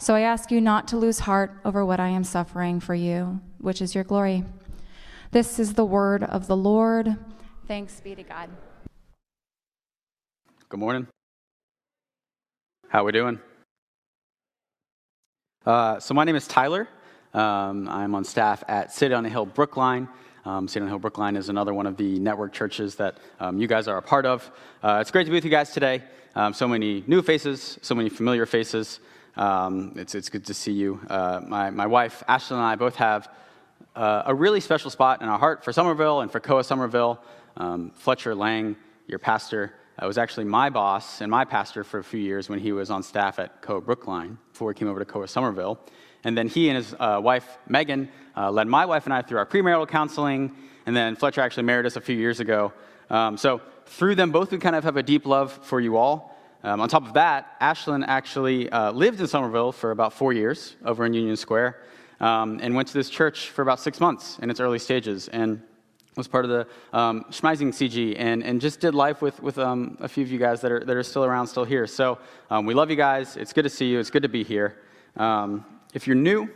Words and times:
So 0.00 0.14
I 0.14 0.22
ask 0.22 0.50
you 0.50 0.62
not 0.62 0.88
to 0.88 0.96
lose 0.96 1.18
heart 1.18 1.60
over 1.62 1.84
what 1.84 2.00
I 2.00 2.08
am 2.08 2.24
suffering 2.24 2.80
for 2.80 2.94
you, 2.94 3.38
which 3.58 3.82
is 3.82 3.94
your 3.94 4.02
glory. 4.02 4.44
This 5.30 5.58
is 5.58 5.74
the 5.74 5.84
word 5.84 6.22
of 6.22 6.46
the 6.46 6.56
Lord. 6.56 7.18
Thanks 7.68 8.00
be 8.00 8.14
to 8.14 8.22
God. 8.22 8.48
Good 10.70 10.80
morning. 10.80 11.06
How 12.88 13.04
we 13.04 13.12
doing? 13.12 13.40
Uh, 15.66 16.00
so 16.00 16.14
my 16.14 16.24
name 16.24 16.34
is 16.34 16.48
Tyler. 16.48 16.88
Um, 17.34 17.86
I'm 17.86 18.14
on 18.14 18.24
staff 18.24 18.64
at 18.68 18.94
City 18.94 19.12
on 19.12 19.22
the 19.22 19.28
Hill 19.28 19.44
Brookline. 19.44 20.08
Um, 20.46 20.66
City 20.66 20.80
on 20.80 20.86
the 20.86 20.92
Hill 20.92 20.98
Brookline 20.98 21.36
is 21.36 21.50
another 21.50 21.74
one 21.74 21.86
of 21.86 21.98
the 21.98 22.18
network 22.20 22.54
churches 22.54 22.94
that 22.94 23.18
um, 23.38 23.58
you 23.58 23.66
guys 23.66 23.86
are 23.86 23.98
a 23.98 24.02
part 24.02 24.24
of. 24.24 24.50
Uh, 24.82 24.96
it's 25.02 25.10
great 25.10 25.24
to 25.24 25.30
be 25.30 25.36
with 25.36 25.44
you 25.44 25.50
guys 25.50 25.72
today. 25.72 26.02
Um, 26.34 26.54
so 26.54 26.66
many 26.66 27.04
new 27.06 27.20
faces, 27.20 27.78
so 27.82 27.94
many 27.94 28.08
familiar 28.08 28.46
faces. 28.46 29.00
Um, 29.36 29.94
it's, 29.96 30.14
it's 30.14 30.28
good 30.28 30.46
to 30.46 30.54
see 30.54 30.72
you. 30.72 31.00
Uh, 31.08 31.40
my, 31.46 31.70
my 31.70 31.86
wife, 31.86 32.22
Ashley, 32.26 32.56
and 32.56 32.64
I 32.64 32.74
both 32.74 32.96
have 32.96 33.28
uh, 33.94 34.22
a 34.26 34.34
really 34.34 34.60
special 34.60 34.90
spot 34.90 35.22
in 35.22 35.28
our 35.28 35.38
heart 35.38 35.64
for 35.64 35.72
Somerville 35.72 36.20
and 36.20 36.30
for 36.30 36.40
Koa 36.40 36.64
Somerville. 36.64 37.22
Um, 37.56 37.90
Fletcher 37.94 38.34
Lang, 38.34 38.76
your 39.06 39.18
pastor, 39.18 39.74
uh, 39.98 40.06
was 40.06 40.18
actually 40.18 40.44
my 40.44 40.70
boss 40.70 41.20
and 41.20 41.30
my 41.30 41.44
pastor 41.44 41.84
for 41.84 41.98
a 41.98 42.04
few 42.04 42.20
years 42.20 42.48
when 42.48 42.58
he 42.58 42.72
was 42.72 42.90
on 42.90 43.02
staff 43.02 43.38
at 43.38 43.60
Koa 43.62 43.80
Brookline 43.80 44.38
before 44.52 44.72
he 44.72 44.78
came 44.78 44.88
over 44.88 44.98
to 44.98 45.04
Koa 45.04 45.28
Somerville. 45.28 45.80
And 46.24 46.36
then 46.36 46.48
he 46.48 46.68
and 46.68 46.76
his 46.76 46.94
uh, 46.98 47.20
wife, 47.22 47.58
Megan, 47.68 48.08
uh, 48.36 48.50
led 48.50 48.66
my 48.66 48.86
wife 48.86 49.04
and 49.06 49.14
I 49.14 49.22
through 49.22 49.38
our 49.38 49.46
premarital 49.46 49.88
counseling. 49.88 50.54
And 50.86 50.96
then 50.96 51.16
Fletcher 51.16 51.40
actually 51.40 51.64
married 51.64 51.86
us 51.86 51.96
a 51.96 52.00
few 52.00 52.16
years 52.16 52.40
ago. 52.40 52.72
Um, 53.08 53.36
so 53.36 53.60
through 53.86 54.14
them 54.14 54.30
both, 54.30 54.52
we 54.52 54.58
kind 54.58 54.76
of 54.76 54.84
have 54.84 54.96
a 54.96 55.02
deep 55.02 55.26
love 55.26 55.52
for 55.62 55.80
you 55.80 55.96
all. 55.96 56.29
Um, 56.62 56.80
on 56.80 56.88
top 56.88 57.06
of 57.06 57.14
that, 57.14 57.58
Ashlyn 57.60 58.04
actually 58.06 58.68
uh, 58.70 58.92
lived 58.92 59.20
in 59.20 59.26
Somerville 59.26 59.72
for 59.72 59.92
about 59.92 60.12
four 60.12 60.32
years 60.32 60.76
over 60.84 61.06
in 61.06 61.14
Union 61.14 61.36
Square 61.36 61.82
um, 62.20 62.60
and 62.62 62.74
went 62.74 62.88
to 62.88 62.94
this 62.94 63.08
church 63.08 63.48
for 63.48 63.62
about 63.62 63.80
six 63.80 63.98
months 63.98 64.38
in 64.40 64.50
its 64.50 64.60
early 64.60 64.78
stages 64.78 65.28
and 65.28 65.62
was 66.16 66.28
part 66.28 66.44
of 66.44 66.50
the 66.50 66.66
um, 66.96 67.24
Schmeising 67.30 67.68
CG 67.68 68.14
and, 68.18 68.42
and 68.44 68.60
just 68.60 68.80
did 68.80 68.94
life 68.94 69.22
with, 69.22 69.42
with 69.42 69.58
um, 69.58 69.96
a 70.00 70.08
few 70.08 70.22
of 70.22 70.30
you 70.30 70.38
guys 70.38 70.60
that 70.60 70.70
are, 70.70 70.84
that 70.84 70.96
are 70.96 71.02
still 71.02 71.24
around, 71.24 71.46
still 71.46 71.64
here. 71.64 71.86
So 71.86 72.18
um, 72.50 72.66
we 72.66 72.74
love 72.74 72.90
you 72.90 72.96
guys. 72.96 73.36
It's 73.36 73.54
good 73.54 73.62
to 73.62 73.70
see 73.70 73.86
you. 73.86 73.98
It's 73.98 74.10
good 74.10 74.22
to 74.22 74.28
be 74.28 74.44
here. 74.44 74.76
Um, 75.16 75.64
if 75.94 76.06
you're 76.06 76.16
new, 76.16 76.50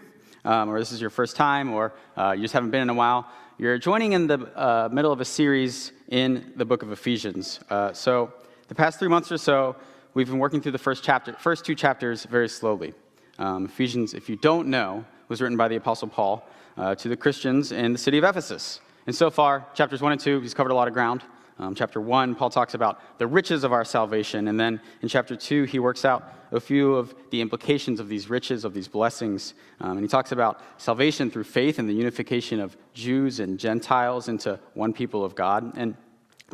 um, 0.45 0.69
or 0.69 0.79
this 0.79 0.93
is 0.93 1.01
your 1.01 1.11
first 1.11 1.35
time, 1.35 1.73
or 1.73 1.95
uh, 2.17 2.33
you 2.37 2.43
just 2.43 2.53
haven't 2.53 2.71
been 2.71 2.83
in 2.83 2.91
a 2.91 2.95
while, 2.95 3.27
you're 3.57 3.79
joining 3.79 4.13
in 4.13 4.27
the 4.27 4.41
uh, 4.59 4.89
middle 4.93 5.13
of 5.13 5.21
a 5.21 5.25
series 5.25 5.93
in 6.09 6.53
the 6.57 6.65
book 6.65 6.83
of 6.83 6.93
Ephesians. 6.93 7.61
Uh, 7.71 7.93
so, 7.93 8.33
the 8.69 8.75
past 8.75 8.99
three 8.99 9.09
months 9.09 9.31
or 9.31 9.39
so, 9.39 9.77
we've 10.15 10.29
been 10.29 10.39
working 10.39 10.61
through 10.61 10.73
the 10.73 10.79
first 10.79 11.05
chapter, 11.05 11.35
first 11.35 11.65
two 11.65 11.75
chapters 11.75 12.25
very 12.25 12.49
slowly. 12.49 12.95
Um, 13.39 13.67
Ephesians, 13.67 14.15
if 14.15 14.29
you 14.29 14.37
don't 14.37 14.69
know, 14.69 15.05
was 15.29 15.43
written 15.43 15.57
by 15.57 15.69
the 15.69 15.77
Apostle 15.77 16.09
Paul 16.09 16.47
uh, 16.77 16.95
to 16.95 17.09
the 17.09 17.17
Christians 17.17 17.73
in 17.73 17.93
the 17.93 17.99
city 17.99 18.19
of 18.19 18.25
Ephesus. 18.25 18.81
And 19.07 19.15
so 19.15 19.29
far, 19.31 19.67
chapters 19.75 20.01
one 20.01 20.13
and 20.13 20.21
two, 20.21 20.41
he's 20.41 20.55
covered 20.55 20.71
a 20.71 20.75
lot 20.75 20.89
of 20.89 20.95
ground. 20.95 21.23
Um, 21.57 21.75
chapter 21.75 22.01
1, 22.01 22.35
Paul 22.35 22.51
talks 22.51 22.75
about 22.75 23.01
the 23.19 23.29
riches 23.29 23.63
of 23.63 23.73
our 23.73 23.85
salvation. 23.85 24.49
And 24.49 24.59
then 24.59 24.81
in 25.03 25.09
chapter 25.09 25.37
2, 25.37 25.65
he 25.65 25.79
works 25.79 26.05
out 26.05 26.35
a 26.51 26.59
few 26.59 26.97
of 26.97 27.15
the 27.31 27.41
implications 27.41 28.01
of 28.01 28.09
these 28.09 28.29
riches, 28.29 28.65
of 28.65 28.75
these 28.75 28.89
blessings. 28.89 29.55
Um, 29.81 29.93
and 29.93 30.01
he 30.01 30.09
talks 30.09 30.33
about 30.33 30.61
salvation 30.79 31.31
through 31.31 31.45
faith 31.45 31.79
and 31.79 31.89
the 31.89 31.93
unification 31.93 32.59
of 32.59 32.77
Jews 32.93 33.39
and 33.39 33.57
Gentiles 33.57 34.29
into 34.29 34.59
one 34.75 34.93
people 34.93 35.25
of 35.25 35.37
God. 35.37 35.77
And 35.77 35.95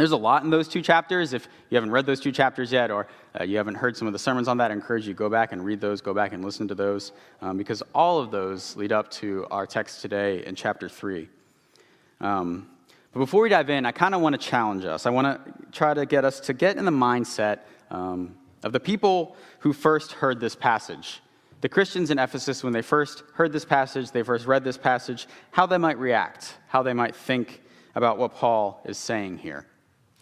there's 0.01 0.13
a 0.13 0.17
lot 0.17 0.45
in 0.45 0.51
those 0.51 0.67
two 0.67 0.81
chapters. 0.81 1.35
If 1.35 1.47
you 1.69 1.77
haven't 1.77 1.91
read 1.91 2.07
those 2.07 2.21
two 2.21 2.33
chapters 2.33 2.73
yet, 2.73 2.91
or 2.91 3.07
uh, 3.39 3.45
you 3.45 3.59
haven't 3.59 3.75
heard 3.75 3.97
some 3.97 4.07
of 4.07 4.13
the 4.13 4.19
sermons 4.19 4.49
on 4.49 4.57
that, 4.57 4.71
I 4.71 4.75
encourage 4.75 5.07
you 5.07 5.13
to 5.13 5.19
go 5.19 5.29
back 5.29 5.53
and 5.53 5.65
read 5.65 5.81
those, 5.81 6.01
go 6.01 6.15
back 6.15 6.33
and 6.33 6.45
listen 6.45 6.67
to 6.69 6.75
those, 6.75 7.13
um, 7.43 7.59
because 7.59 7.83
all 7.95 8.19
of 8.19 8.31
those 8.31 8.75
lead 8.77 8.93
up 8.93 9.11
to 9.13 9.47
our 9.51 9.67
text 9.67 10.01
today 10.01 10.45
in 10.47 10.55
chapter 10.55 10.89
3. 10.89 11.29
Um, 12.21 12.69
but 13.13 13.19
before 13.21 13.43
we 13.43 13.51
dive 13.51 13.69
in, 13.69 13.85
I 13.85 13.93
kind 13.93 14.15
of 14.15 14.23
want 14.23 14.41
to 14.41 14.49
challenge 14.49 14.85
us. 14.85 15.05
I 15.05 15.11
want 15.11 15.45
to 15.45 15.53
try 15.73 15.93
to 15.93 16.07
get 16.07 16.25
us 16.25 16.41
to 16.41 16.55
get 16.55 16.79
in 16.79 16.85
the 16.87 16.91
mindset 16.91 17.61
um, 17.91 18.35
of 18.63 18.73
the 18.73 18.81
people 18.81 19.37
who 19.59 19.73
first 19.73 20.13
heard 20.13 20.41
this 20.41 20.55
passage. 20.55 21.21
The 21.61 21.69
Christians 21.69 22.11
in 22.11 22.19
Ephesus, 22.19 22.65
when 22.65 22.73
they 22.73 22.83
first 22.83 23.23
heard 23.35 23.53
this 23.53 23.67
passage, 23.67 24.13
they 24.13 24.23
first 24.23 24.47
read 24.47 24.65
this 24.65 24.79
passage, 24.79 25.27
how 25.51 25.67
they 25.67 25.77
might 25.77 25.99
react, 25.99 26.57
how 26.69 26.83
they 26.83 26.95
might 26.95 27.15
think 27.15 27.61
about 27.95 28.17
what 28.17 28.35
Paul 28.35 28.81
is 28.87 28.97
saying 28.97 29.39
here. 29.39 29.67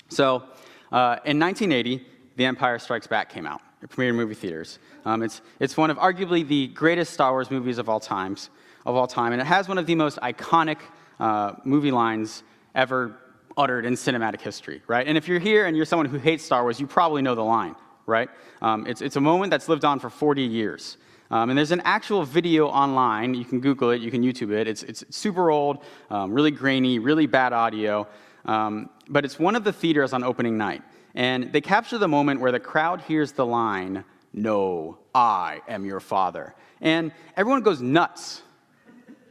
So, 0.08 0.44
uh, 0.90 1.20
in 1.24 1.38
1980, 1.38 2.04
The 2.36 2.44
Empire 2.46 2.78
Strikes 2.78 3.06
Back 3.06 3.28
came 3.28 3.46
out. 3.46 3.60
It 3.82 3.90
premiered 3.90 4.10
in 4.10 4.16
movie 4.16 4.34
theaters. 4.34 4.78
Um, 5.04 5.22
it's, 5.22 5.42
it's 5.60 5.76
one 5.76 5.90
of 5.90 5.98
arguably 5.98 6.46
the 6.46 6.68
greatest 6.68 7.12
Star 7.12 7.32
Wars 7.32 7.50
movies 7.50 7.78
of 7.78 7.88
all 7.88 8.00
times, 8.00 8.50
of 8.86 8.96
all 8.96 9.06
time, 9.06 9.32
and 9.32 9.40
it 9.40 9.46
has 9.46 9.68
one 9.68 9.78
of 9.78 9.86
the 9.86 9.94
most 9.94 10.18
iconic 10.18 10.78
uh, 11.20 11.52
movie 11.64 11.90
lines 11.90 12.42
ever 12.74 13.16
uttered 13.56 13.84
in 13.84 13.94
cinematic 13.94 14.40
history, 14.40 14.82
right? 14.86 15.06
And 15.06 15.18
if 15.18 15.28
you're 15.28 15.40
here 15.40 15.66
and 15.66 15.76
you're 15.76 15.86
someone 15.86 16.06
who 16.06 16.18
hates 16.18 16.44
Star 16.44 16.62
Wars, 16.62 16.80
you 16.80 16.86
probably 16.86 17.22
know 17.22 17.34
the 17.34 17.44
line, 17.44 17.74
right? 18.06 18.30
Um, 18.62 18.86
it's, 18.86 19.02
it's 19.02 19.16
a 19.16 19.20
moment 19.20 19.50
that's 19.50 19.68
lived 19.68 19.84
on 19.84 19.98
for 20.00 20.08
40 20.08 20.42
years. 20.42 20.96
Um, 21.30 21.50
and 21.50 21.58
there's 21.58 21.72
an 21.72 21.82
actual 21.84 22.24
video 22.24 22.68
online. 22.68 23.34
You 23.34 23.44
can 23.44 23.60
Google 23.60 23.90
it, 23.90 24.00
you 24.00 24.10
can 24.10 24.22
YouTube 24.22 24.52
it. 24.52 24.66
It's, 24.66 24.82
it's 24.84 25.04
super 25.10 25.50
old, 25.50 25.84
um, 26.08 26.32
really 26.32 26.50
grainy, 26.50 26.98
really 26.98 27.26
bad 27.26 27.52
audio. 27.52 28.06
Um, 28.44 28.90
but 29.08 29.24
it's 29.24 29.38
one 29.38 29.56
of 29.56 29.64
the 29.64 29.72
theaters 29.72 30.12
on 30.12 30.24
opening 30.24 30.56
night. 30.56 30.82
And 31.14 31.52
they 31.52 31.60
capture 31.60 31.98
the 31.98 32.08
moment 32.08 32.40
where 32.40 32.52
the 32.52 32.60
crowd 32.60 33.00
hears 33.02 33.32
the 33.32 33.46
line, 33.46 34.04
No, 34.32 34.98
I 35.14 35.60
am 35.68 35.84
your 35.84 36.00
father. 36.00 36.54
And 36.80 37.12
everyone 37.36 37.62
goes 37.62 37.80
nuts 37.80 38.42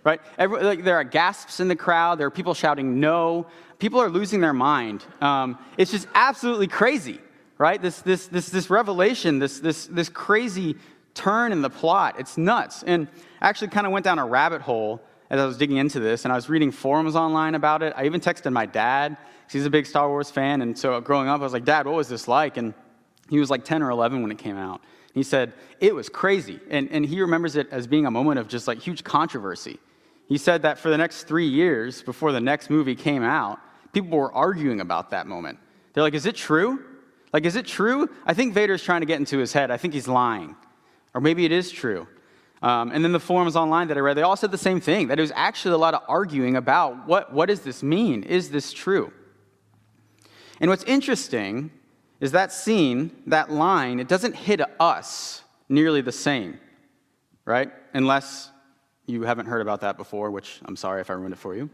right? 0.07 0.21
Every, 0.37 0.63
like, 0.63 0.85
there 0.85 0.95
are 0.95 1.03
gasps 1.03 1.59
in 1.59 1.67
the 1.67 1.75
crowd. 1.75 2.17
There 2.17 2.27
are 2.27 2.31
people 2.31 2.53
shouting 2.53 3.01
no. 3.01 3.45
People 3.77 3.99
are 3.99 4.09
losing 4.09 4.39
their 4.39 4.53
mind. 4.53 5.03
Um, 5.19 5.59
it's 5.77 5.91
just 5.91 6.07
absolutely 6.15 6.67
crazy, 6.67 7.19
right? 7.57 7.81
This, 7.81 7.99
this, 7.99 8.27
this, 8.27 8.47
this 8.47 8.69
revelation, 8.69 9.39
this, 9.39 9.59
this, 9.59 9.85
this 9.87 10.07
crazy 10.07 10.77
turn 11.13 11.51
in 11.51 11.61
the 11.61 11.69
plot. 11.69 12.15
It's 12.19 12.37
nuts. 12.37 12.83
And 12.83 13.09
I 13.41 13.49
actually 13.49 13.67
kind 13.67 13.85
of 13.85 13.91
went 13.91 14.05
down 14.05 14.17
a 14.17 14.25
rabbit 14.25 14.61
hole 14.61 15.01
as 15.29 15.39
I 15.39 15.45
was 15.45 15.57
digging 15.57 15.77
into 15.77 15.99
this, 15.99 16.25
and 16.25 16.31
I 16.31 16.35
was 16.35 16.49
reading 16.49 16.71
forums 16.71 17.15
online 17.15 17.55
about 17.55 17.83
it. 17.83 17.93
I 17.95 18.05
even 18.05 18.21
texted 18.21 18.51
my 18.51 18.65
dad, 18.65 19.17
he's 19.51 19.65
a 19.65 19.69
big 19.69 19.85
Star 19.85 20.09
Wars 20.09 20.31
fan. 20.31 20.61
And 20.61 20.77
so 20.77 20.99
growing 21.01 21.27
up, 21.27 21.41
I 21.41 21.43
was 21.43 21.53
like, 21.53 21.65
Dad, 21.65 21.85
what 21.85 21.95
was 21.95 22.09
this 22.09 22.27
like? 22.27 22.57
And 22.57 22.73
he 23.29 23.39
was 23.39 23.49
like 23.49 23.65
10 23.65 23.83
or 23.83 23.89
11 23.89 24.21
when 24.21 24.31
it 24.31 24.37
came 24.37 24.57
out. 24.57 24.81
He 25.13 25.23
said, 25.23 25.53
It 25.79 25.95
was 25.95 26.09
crazy. 26.09 26.59
And, 26.69 26.89
and 26.91 27.05
he 27.05 27.21
remembers 27.21 27.55
it 27.55 27.67
as 27.71 27.87
being 27.87 28.05
a 28.05 28.11
moment 28.11 28.39
of 28.39 28.47
just 28.47 28.67
like 28.67 28.79
huge 28.79 29.03
controversy 29.03 29.79
He 30.29 30.37
said 30.37 30.61
that 30.61 30.77
for 30.77 30.89
the 30.89 30.97
next 30.97 31.23
three 31.23 31.47
years, 31.47 32.01
before 32.03 32.31
the 32.31 32.41
next 32.41 32.69
movie 32.69 32.95
came 32.95 33.23
out, 33.23 33.59
people 33.93 34.17
were 34.17 34.31
arguing 34.31 34.79
about 34.79 35.09
that 35.11 35.27
moment. 35.27 35.59
They're 35.93 36.03
like, 36.03 36.13
is 36.13 36.25
it 36.25 36.35
true? 36.35 36.83
Like, 37.33 37.45
is 37.45 37.55
it 37.55 37.65
true? 37.65 38.09
I 38.25 38.33
think 38.33 38.53
Vader's 38.53 38.83
trying 38.83 39.01
to 39.01 39.07
get 39.07 39.19
into 39.19 39.37
his 39.37 39.51
head. 39.53 39.71
I 39.71 39.77
think 39.77 39.93
he's 39.93 40.07
lying. 40.07 40.55
Or 41.13 41.21
maybe 41.21 41.45
it 41.45 41.51
is 41.51 41.71
true. 41.71 42.07
Um, 42.61 42.91
and 42.91 43.03
then 43.03 43.11
the 43.11 43.19
forums 43.19 43.55
online 43.55 43.87
that 43.89 43.97
I 43.97 43.99
read, 43.99 44.17
they 44.17 44.23
all 44.23 44.35
said 44.35 44.51
the 44.51 44.57
same 44.57 44.81
thing 44.81 45.07
that 45.07 45.19
it 45.19 45.21
was 45.21 45.31
actually 45.35 45.75
a 45.75 45.77
lot 45.77 45.93
of 45.93 46.01
arguing 46.07 46.55
about 46.55 47.07
what, 47.07 47.31
what 47.31 47.47
does 47.47 47.61
this 47.61 47.83
mean? 47.83 48.23
Is 48.23 48.49
this 48.49 48.73
true? 48.73 49.13
And 50.59 50.69
what's 50.69 50.83
interesting 50.85 51.71
is 52.19 52.31
that 52.31 52.51
scene, 52.51 53.11
that 53.27 53.51
line, 53.51 53.99
it 53.99 54.07
doesn't 54.07 54.35
hit 54.35 54.61
us 54.79 55.43
nearly 55.69 56.01
the 56.01 56.11
same, 56.11 56.59
right? 57.45 57.71
Unless 57.93 58.49
you 59.05 59.21
haven't 59.21 59.45
heard 59.45 59.61
about 59.61 59.81
that 59.81 59.97
before, 59.97 60.31
which 60.31 60.59
I'm 60.65 60.75
sorry 60.75 61.01
if 61.01 61.09
I 61.09 61.13
ruined 61.13 61.33
it 61.33 61.37
for 61.37 61.55
you. 61.55 61.69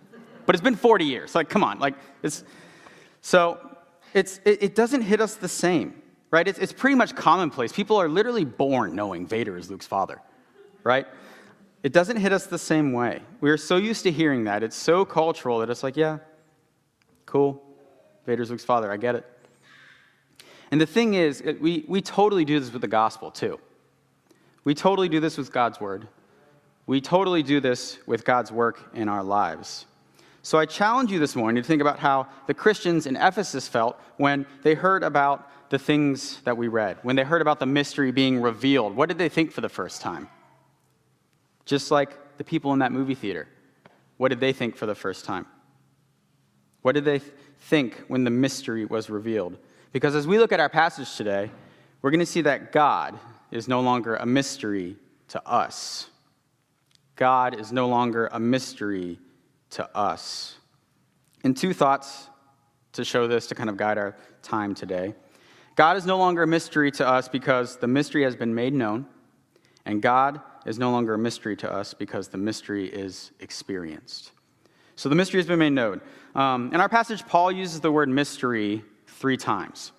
But 0.46 0.56
it's 0.56 0.64
been 0.64 0.76
40 0.76 1.06
years. 1.06 1.34
Like, 1.36 1.50
come 1.50 1.64
on. 1.64 1.80
Like, 1.80 1.96
it's. 2.22 2.44
So 3.22 3.58
it's, 4.14 4.40
it, 4.46 4.62
it 4.62 4.76
doesn't 4.76 5.02
hit 5.02 5.22
us 5.22 5.36
the 5.36 5.48
same, 5.48 6.02
right? 6.30 6.48
It's, 6.48 6.60
it's 6.60 6.74
pretty 6.74 6.96
much 6.96 7.16
commonplace. 7.16 7.72
People 7.72 7.98
are 7.98 8.10
literally 8.10 8.46
born 8.46 8.96
knowing 8.96 9.26
Vader 9.26 9.58
is 9.58 9.70
Luke's 9.70 9.88
father, 9.88 10.22
right? 10.84 11.08
It 11.84 11.92
doesn't 11.92 12.18
hit 12.18 12.32
us 12.32 12.46
the 12.46 12.58
same 12.58 12.94
way. 12.94 13.22
We 13.42 13.50
are 13.50 13.58
so 13.58 13.78
used 13.78 14.04
to 14.04 14.12
hearing 14.12 14.46
that. 14.46 14.64
It's 14.64 14.76
so 14.76 15.04
cultural 15.04 15.60
that 15.60 15.70
it's 15.70 15.84
like, 15.84 15.98
yeah, 15.98 16.20
cool. 17.26 17.62
Vader's 18.26 18.50
Luke's 18.50 18.64
father. 18.64 18.92
I 18.92 18.98
get 18.98 19.16
it. 19.16 19.26
And 20.72 20.80
the 20.80 20.86
thing 20.86 21.14
is, 21.14 21.44
we, 21.60 21.86
we 21.88 22.02
totally 22.02 22.46
do 22.46 22.60
this 22.60 22.72
with 22.72 22.82
the 22.82 22.88
gospel, 22.88 23.32
too. 23.32 23.60
We 24.64 24.74
totally 24.74 25.10
do 25.10 25.20
this 25.20 25.38
with 25.38 25.52
God's 25.52 25.80
word. 25.80 26.08
We 26.88 27.02
totally 27.02 27.44
do 27.44 27.60
this 27.60 28.00
with 28.06 28.26
God's 28.26 28.52
work 28.52 28.90
in 28.94 29.10
our 29.10 29.24
lives. 29.24 29.86
So 30.42 30.58
I 30.58 30.66
challenge 30.66 31.12
you 31.12 31.20
this 31.20 31.36
morning 31.36 31.62
to 31.62 31.68
think 31.68 31.82
about 31.82 32.00
how 32.00 32.28
the 32.48 32.54
Christians 32.54 33.06
in 33.06 33.16
Ephesus 33.16 33.68
felt 33.68 34.00
when 34.18 34.46
they 34.64 34.74
heard 34.74 35.04
about 35.04 35.50
the 35.70 35.80
things 35.80 36.42
that 36.42 36.58
we 36.58 36.68
read, 36.68 36.98
when 37.04 37.16
they 37.16 37.24
heard 37.24 37.42
about 37.42 37.60
the 37.60 37.66
mystery 37.66 38.12
being 38.12 38.42
revealed. 38.42 38.96
What 38.96 39.10
did 39.10 39.18
they 39.18 39.30
think 39.30 39.52
for 39.52 39.62
the 39.62 39.70
first 39.70 40.02
time? 40.02 40.28
Just 41.66 41.92
like 41.92 42.38
the 42.38 42.44
people 42.44 42.74
in 42.74 42.80
that 42.80 42.92
movie 42.92 43.16
theater. 43.16 43.48
What 44.18 44.30
did 44.30 44.40
they 44.40 44.54
think 44.54 44.76
for 44.76 44.86
the 44.86 44.96
first 44.96 45.26
time? 45.26 45.46
What 46.82 46.94
did 46.94 47.06
they 47.06 47.20
think 47.20 48.04
when 48.08 48.24
the 48.24 48.30
mystery 48.30 48.86
was 48.86 49.10
revealed? 49.10 49.58
Because 49.92 50.16
as 50.16 50.28
we 50.28 50.38
look 50.38 50.52
at 50.52 50.60
our 50.60 50.70
passage 50.70 51.16
today, 51.16 51.50
we're 52.02 52.12
going 52.12 52.20
to 52.20 52.26
see 52.26 52.42
that 52.42 52.72
God 52.72 53.18
is 53.52 53.68
no 53.68 53.80
longer 53.82 54.16
a 54.16 54.26
mystery 54.26 54.98
to 55.30 55.48
us. 55.48 56.10
God 57.16 57.60
is 57.60 57.72
no 57.72 57.88
longer 57.88 58.28
a 58.32 58.40
mystery 58.40 59.20
to 59.72 59.98
us. 59.98 60.56
And 61.44 61.56
two 61.56 61.74
thoughts 61.74 62.30
to 62.94 63.06
show 63.06 63.28
this 63.28 63.48
to 63.48 63.56
kind 63.56 63.70
of 63.70 63.78
guide 63.78 63.98
our 63.98 64.16
time 64.42 64.76
today. 64.76 65.16
God 65.76 65.98
is 65.98 66.06
no 66.06 66.18
longer 66.18 66.44
a 66.44 66.48
mystery 66.48 66.92
to 66.92 67.08
us 67.08 67.28
because 67.28 67.78
the 67.78 67.88
mystery 67.88 68.24
has 68.24 68.36
been 68.36 68.54
made 68.54 68.74
known, 68.74 69.06
and 69.86 70.02
God 70.02 70.42
is 70.66 70.80
no 70.80 70.92
longer 70.92 71.14
a 71.14 71.18
mystery 71.18 71.56
to 71.58 71.72
us 71.72 71.94
because 71.94 72.28
the 72.28 72.38
mystery 72.38 72.88
is 72.88 73.32
experienced. 73.40 74.32
So 74.96 75.10
the 75.10 75.16
mystery 75.16 75.40
has 75.40 75.48
been 75.48 75.60
made 75.60 75.72
known. 75.72 76.02
Um, 76.36 76.72
in 76.74 76.80
our 76.80 76.90
passage, 76.90 77.26
Paul 77.26 77.52
uses 77.52 77.82
the 77.82 77.92
word 77.92 78.10
mystery 78.10 78.84
three 79.08 79.38
times. 79.38 79.92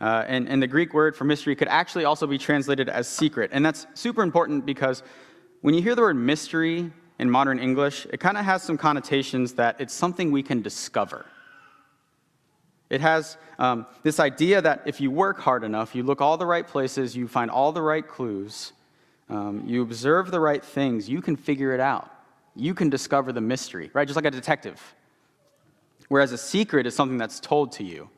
Uh, 0.00 0.24
and, 0.26 0.48
and 0.48 0.62
the 0.62 0.66
Greek 0.66 0.92
word 0.92 1.16
for 1.16 1.24
mystery 1.24 1.54
could 1.54 1.68
actually 1.68 2.04
also 2.04 2.26
be 2.26 2.38
translated 2.38 2.88
as 2.88 3.06
secret. 3.06 3.50
And 3.52 3.64
that's 3.64 3.86
super 3.94 4.22
important 4.22 4.66
because 4.66 5.02
when 5.60 5.74
you 5.74 5.82
hear 5.82 5.94
the 5.94 6.02
word 6.02 6.16
mystery 6.16 6.90
in 7.18 7.30
modern 7.30 7.58
English, 7.58 8.06
it 8.12 8.20
kind 8.20 8.36
of 8.36 8.44
has 8.44 8.62
some 8.62 8.76
connotations 8.76 9.54
that 9.54 9.80
it's 9.80 9.94
something 9.94 10.30
we 10.30 10.42
can 10.42 10.62
discover. 10.62 11.26
It 12.90 13.00
has 13.00 13.36
um, 13.58 13.86
this 14.02 14.20
idea 14.20 14.60
that 14.60 14.82
if 14.84 15.00
you 15.00 15.10
work 15.10 15.40
hard 15.40 15.64
enough, 15.64 15.94
you 15.94 16.02
look 16.02 16.20
all 16.20 16.36
the 16.36 16.46
right 16.46 16.66
places, 16.66 17.16
you 17.16 17.28
find 17.28 17.50
all 17.50 17.72
the 17.72 17.82
right 17.82 18.06
clues, 18.06 18.72
um, 19.28 19.62
you 19.66 19.82
observe 19.82 20.30
the 20.30 20.40
right 20.40 20.64
things, 20.64 21.08
you 21.08 21.22
can 21.22 21.36
figure 21.36 21.72
it 21.72 21.80
out. 21.80 22.10
You 22.56 22.74
can 22.74 22.90
discover 22.90 23.32
the 23.32 23.40
mystery, 23.40 23.90
right? 23.94 24.06
Just 24.06 24.16
like 24.16 24.24
a 24.24 24.30
detective. 24.30 24.80
Whereas 26.08 26.32
a 26.32 26.38
secret 26.38 26.86
is 26.86 26.94
something 26.94 27.18
that's 27.18 27.40
told 27.40 27.72
to 27.72 27.84
you. 27.84 28.08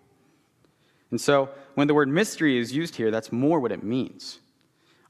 And 1.11 1.20
so 1.20 1.50
when 1.75 1.87
the 1.87 1.94
word 1.94 2.08
mystery 2.08 2.58
is 2.58 2.73
used 2.73 2.97
here, 2.97 3.11
that's 3.11 3.31
more 3.31 3.61
what 3.61 3.73
it 3.73 3.82
means. 3.82 4.41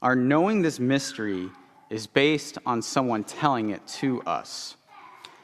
Our 0.01 0.15
knowing 0.15 0.61
this 0.61 0.79
mystery 0.79 1.49
is 1.89 2.05
based 2.05 2.57
on 2.65 2.81
someone 2.81 3.23
telling 3.23 3.71
it 3.71 3.85
to 3.87 4.21
us. 4.23 4.75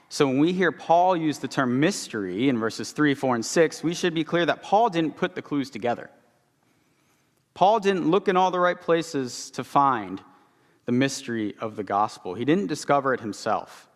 So 0.09 0.27
when 0.27 0.37
we 0.37 0.53
hear 0.53 0.71
Paul 0.71 1.17
use 1.17 1.39
the 1.39 1.47
term 1.47 1.79
mystery 1.79 2.49
in 2.49 2.59
verses 2.59 2.91
3, 2.91 3.15
4, 3.15 3.35
and 3.35 3.45
6, 3.45 3.83
we 3.83 3.95
should 3.95 4.13
be 4.13 4.23
clear 4.23 4.45
that 4.45 4.61
Paul 4.61 4.89
didn't 4.89 5.15
put 5.15 5.33
the 5.33 5.41
clues 5.41 5.71
together. 5.71 6.11
Paul 7.55 7.79
didn't 7.79 8.09
look 8.09 8.27
in 8.27 8.37
all 8.37 8.51
the 8.51 8.59
right 8.59 8.79
places 8.79 9.49
to 9.51 9.63
find 9.63 10.21
the 10.85 10.91
mystery 10.91 11.55
of 11.59 11.75
the 11.75 11.83
gospel. 11.83 12.33
He 12.33 12.45
didn't 12.45 12.67
discover 12.67 13.13
it 13.13 13.19
himself. 13.19 13.87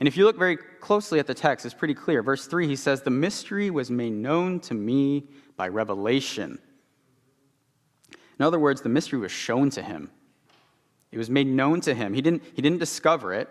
And 0.00 0.08
if 0.08 0.16
you 0.16 0.24
look 0.24 0.38
very 0.38 0.56
closely 0.56 1.18
at 1.18 1.26
the 1.26 1.34
text, 1.34 1.64
it's 1.64 1.74
pretty 1.74 1.94
clear. 1.94 2.22
Verse 2.22 2.46
3, 2.46 2.66
he 2.66 2.76
says, 2.76 3.02
The 3.02 3.10
mystery 3.10 3.70
was 3.70 3.90
made 3.90 4.12
known 4.12 4.60
to 4.60 4.74
me 4.74 5.28
by 5.56 5.68
revelation. 5.68 6.58
In 8.38 8.44
other 8.44 8.58
words, 8.58 8.82
the 8.82 8.88
mystery 8.88 9.18
was 9.18 9.30
shown 9.30 9.70
to 9.70 9.82
him. 9.82 10.10
It 11.12 11.18
was 11.18 11.30
made 11.30 11.46
known 11.46 11.80
to 11.82 11.94
him. 11.94 12.12
He 12.12 12.20
didn't, 12.20 12.42
he 12.54 12.62
didn't 12.62 12.78
discover 12.78 13.32
it. 13.32 13.48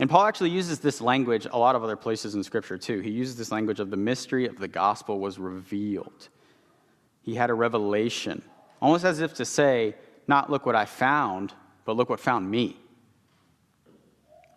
And 0.00 0.08
Paul 0.08 0.24
actually 0.24 0.50
uses 0.50 0.78
this 0.78 1.00
language 1.00 1.46
a 1.50 1.58
lot 1.58 1.74
of 1.74 1.82
other 1.82 1.96
places 1.96 2.34
in 2.34 2.42
Scripture, 2.42 2.78
too. 2.78 3.00
He 3.00 3.10
uses 3.10 3.36
this 3.36 3.50
language 3.50 3.80
of 3.80 3.90
the 3.90 3.96
mystery 3.96 4.46
of 4.46 4.58
the 4.58 4.68
gospel 4.68 5.18
was 5.18 5.38
revealed. 5.38 6.28
He 7.20 7.34
had 7.34 7.50
a 7.50 7.54
revelation, 7.54 8.42
almost 8.80 9.04
as 9.04 9.20
if 9.20 9.34
to 9.34 9.44
say, 9.44 9.96
not 10.26 10.50
look 10.50 10.64
what 10.64 10.76
I 10.76 10.84
found, 10.84 11.52
but 11.88 11.96
look 11.96 12.10
what 12.10 12.20
found 12.20 12.50
me. 12.50 12.76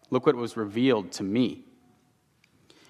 Look 0.10 0.26
what 0.26 0.36
was 0.36 0.58
revealed 0.58 1.14
to 1.14 1.24
me. 1.24 1.64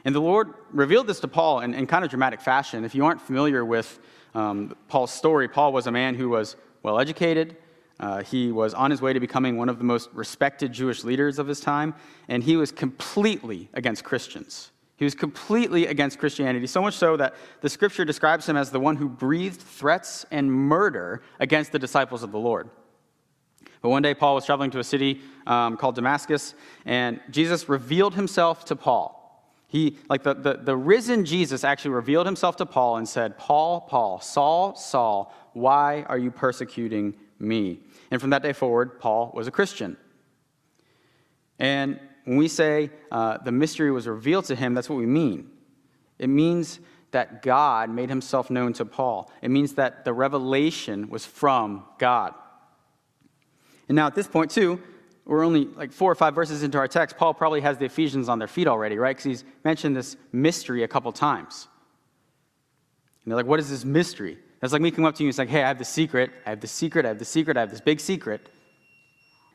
And 0.04 0.16
the 0.16 0.20
Lord 0.20 0.56
revealed 0.72 1.06
this 1.06 1.20
to 1.20 1.28
Paul 1.28 1.60
in, 1.60 1.76
in 1.76 1.86
kind 1.86 2.04
of 2.04 2.10
dramatic 2.10 2.42
fashion. 2.42 2.84
If 2.84 2.96
you 2.96 3.06
aren't 3.06 3.22
familiar 3.22 3.64
with 3.64 4.00
um, 4.34 4.76
Paul's 4.88 5.12
story, 5.12 5.48
Paul 5.48 5.74
was 5.74 5.86
a 5.86 5.92
man 5.92 6.16
who 6.16 6.28
was 6.28 6.56
well 6.82 7.00
educated, 7.00 7.56
uh, 8.00 8.24
he 8.24 8.52
was 8.52 8.74
on 8.74 8.90
his 8.90 9.00
way 9.00 9.14
to 9.14 9.20
becoming 9.20 9.58
one 9.58 9.70
of 9.70 9.78
the 9.78 9.84
most 9.84 10.10
respected 10.12 10.74
Jewish 10.74 11.04
leaders 11.04 11.38
of 11.38 11.48
his 11.48 11.60
time, 11.60 11.94
and 12.28 12.42
he 12.42 12.58
was 12.58 12.72
completely 12.72 13.70
against 13.76 14.04
Christians. 14.04 14.72
He 14.98 15.04
was 15.04 15.14
completely 15.14 15.86
against 15.86 16.18
Christianity, 16.18 16.66
so 16.66 16.82
much 16.82 16.96
so 16.96 17.16
that 17.16 17.36
the 17.62 17.70
scripture 17.70 18.06
describes 18.06 18.50
him 18.50 18.58
as 18.58 18.72
the 18.72 18.80
one 18.80 18.96
who 18.96 19.08
breathed 19.08 19.62
threats 19.62 20.26
and 20.32 20.52
murder 20.52 21.22
against 21.40 21.72
the 21.72 21.78
disciples 21.78 22.24
of 22.24 22.32
the 22.32 22.40
Lord. 22.40 22.72
But 23.82 23.90
one 23.90 24.02
day, 24.02 24.14
Paul 24.14 24.36
was 24.36 24.46
traveling 24.46 24.72
to 24.72 24.80
a 24.80 24.84
city 24.84 25.22
um, 25.48 25.78
called 25.78 25.96
Damascus, 25.96 26.54
and 26.86 27.20
Jesus 27.30 27.68
revealed 27.68 28.16
himself 28.16 28.66
to 28.66 28.76
Paul. 28.76 29.18
He, 29.68 29.98
like 30.10 30.24
the, 30.24 30.34
the, 30.34 30.54
the 30.56 30.76
risen 30.76 31.24
Jesus 31.24 31.64
actually 31.64 31.92
revealed 31.92 32.26
himself 32.26 32.58
to 32.58 32.66
Paul 32.66 32.98
and 32.98 33.08
said, 33.08 33.38
Paul, 33.38 33.82
Paul, 33.82 34.20
Saul, 34.20 34.76
Saul, 34.76 35.34
why 35.54 36.04
are 36.10 36.18
you 36.18 36.30
persecuting 36.30 37.14
me? 37.40 37.80
And 38.12 38.20
from 38.20 38.32
that 38.32 38.44
day 38.44 38.52
forward, 38.52 39.00
Paul 39.00 39.32
was 39.34 39.48
a 39.48 39.52
Christian. 39.52 39.96
And 41.58 42.02
when 42.26 42.36
we 42.36 42.50
say 42.50 42.92
uh, 43.12 43.38
the 43.38 43.54
mystery 43.54 43.92
was 43.92 44.08
revealed 44.08 44.46
to 44.46 44.56
him, 44.56 44.74
that's 44.74 44.90
what 44.90 44.98
we 44.98 45.06
mean. 45.06 45.50
It 46.20 46.28
means 46.28 46.80
that 47.12 47.42
God 47.42 47.90
made 47.90 48.10
himself 48.10 48.50
known 48.50 48.74
to 48.74 48.86
Paul. 48.86 49.32
It 49.42 49.52
means 49.52 49.76
that 49.76 50.06
the 50.06 50.12
revelation 50.12 51.10
was 51.10 51.26
from 51.26 51.86
God. 51.98 52.34
And 53.92 53.96
now 53.98 54.08
at 54.08 54.16
this 54.16 54.26
point, 54.26 54.50
too, 54.52 54.82
we're 55.26 55.44
only 55.44 55.66
like 55.66 55.92
four 55.92 56.10
or 56.10 56.16
five 56.16 56.34
verses 56.34 56.64
into 56.64 56.78
our 56.78 56.88
text. 56.88 57.18
Paul 57.18 57.34
probably 57.34 57.60
has 57.60 57.78
the 57.78 57.84
Ephesians 57.84 58.30
on 58.30 58.40
their 58.40 58.48
feet 58.48 58.66
already, 58.66 58.98
right? 58.98 59.14
Because 59.14 59.26
he's 59.26 59.44
mentioned 59.66 59.98
this 59.98 60.16
mystery 60.32 60.84
a 60.84 60.88
couple 60.88 61.12
times. 61.12 61.68
And 63.26 63.30
they're 63.30 63.36
like, 63.36 63.48
what 63.48 63.60
is 63.60 63.70
this 63.70 63.84
mystery? 63.84 64.38
That's 64.62 64.72
like 64.72 64.82
me 64.82 64.92
coming 64.92 65.08
up 65.08 65.16
to 65.16 65.24
you 65.24 65.28
and 65.28 65.36
saying, 65.36 65.50
hey, 65.50 65.62
I 65.62 65.68
have 65.68 65.78
the 65.78 65.84
secret, 65.84 66.32
I 66.46 66.52
have 66.52 66.62
the 66.62 66.68
secret, 66.68 67.04
I 67.04 67.10
have 67.10 67.20
the 67.20 67.26
secret, 67.26 67.58
I 67.58 67.60
have 67.60 67.70
this 67.70 67.82
big 67.82 68.00
secret. 68.00 68.48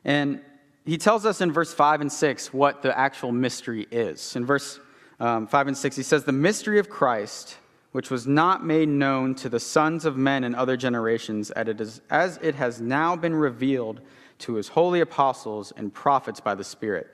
And 0.05 0.41
he 0.85 0.99
tells 0.99 1.25
us 1.25 1.41
in 1.41 1.51
verse 1.51 1.73
5 1.73 2.01
and 2.01 2.11
6 2.11 2.53
what 2.53 2.83
the 2.83 2.95
actual 2.95 3.31
mystery 3.31 3.87
is. 3.89 4.35
In 4.35 4.45
verse 4.45 4.79
um, 5.19 5.47
5 5.47 5.69
and 5.69 5.75
6, 5.75 5.95
he 5.95 6.03
says, 6.03 6.25
The 6.25 6.31
mystery 6.31 6.77
of 6.77 6.91
Christ, 6.91 7.57
which 7.91 8.11
was 8.11 8.27
not 8.27 8.63
made 8.63 8.87
known 8.87 9.33
to 9.33 9.49
the 9.49 9.59
sons 9.59 10.05
of 10.05 10.15
men 10.15 10.43
in 10.43 10.53
other 10.53 10.77
generations, 10.77 11.49
as 11.49 12.37
it 12.43 12.53
has 12.53 12.79
now 12.79 13.15
been 13.15 13.33
revealed 13.33 14.01
to 14.39 14.55
his 14.55 14.69
holy 14.69 14.99
apostles 14.99 15.73
and 15.75 15.93
prophets 15.93 16.39
by 16.39 16.55
the 16.55 16.63
Spirit. 16.63 17.07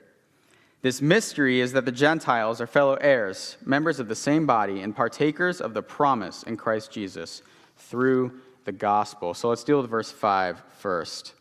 This 0.82 1.00
mystery 1.00 1.60
is 1.60 1.72
that 1.72 1.86
the 1.86 1.92
Gentiles 1.92 2.60
are 2.60 2.66
fellow 2.66 2.94
heirs, 3.00 3.56
members 3.64 4.00
of 4.00 4.08
the 4.08 4.14
same 4.14 4.44
body, 4.44 4.82
and 4.82 4.94
partakers 4.94 5.60
of 5.60 5.72
the 5.72 5.82
promise 5.82 6.42
in 6.42 6.58
Christ 6.58 6.92
Jesus 6.92 7.42
through 7.78 8.40
the 8.66 8.72
gospel. 8.72 9.32
So 9.32 9.48
let's 9.48 9.64
deal 9.64 9.80
with 9.80 9.90
verse 9.90 10.10
5 10.10 10.62
first. 10.78 11.34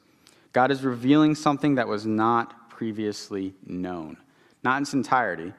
God 0.54 0.72
is 0.72 0.84
revealing 0.84 1.36
something 1.36 1.76
that 1.76 1.88
was 1.88 2.06
not 2.06 2.70
previously 2.70 3.54
known. 3.66 4.18
not 4.64 4.78
in 4.78 4.84
its 4.84 4.94
entirety. 4.94 5.54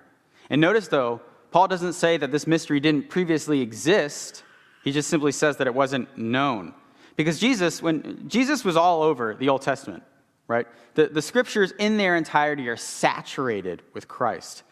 And 0.50 0.60
notice, 0.60 0.88
though, 0.88 1.20
Paul 1.50 1.68
doesn't 1.68 1.92
say 1.92 2.16
that 2.16 2.32
this 2.32 2.46
mystery 2.46 2.80
didn't 2.80 3.10
previously 3.10 3.60
exist. 3.60 4.42
He 4.82 4.92
just 4.92 5.08
simply 5.08 5.32
says 5.32 5.58
that 5.58 5.66
it 5.66 5.74
wasn't 5.74 6.16
known. 6.18 6.74
Because 7.16 7.38
Jesus, 7.38 7.80
when 7.80 8.28
Jesus 8.28 8.64
was 8.64 8.76
all 8.76 9.02
over 9.02 9.34
the 9.34 9.48
Old 9.48 9.62
Testament, 9.62 10.02
right? 10.48 10.66
The, 10.94 11.06
the 11.06 11.22
scriptures 11.22 11.72
in 11.78 11.96
their 11.96 12.16
entirety 12.16 12.68
are 12.68 12.76
saturated 12.76 13.82
with 13.92 14.08
Christ. 14.08 14.62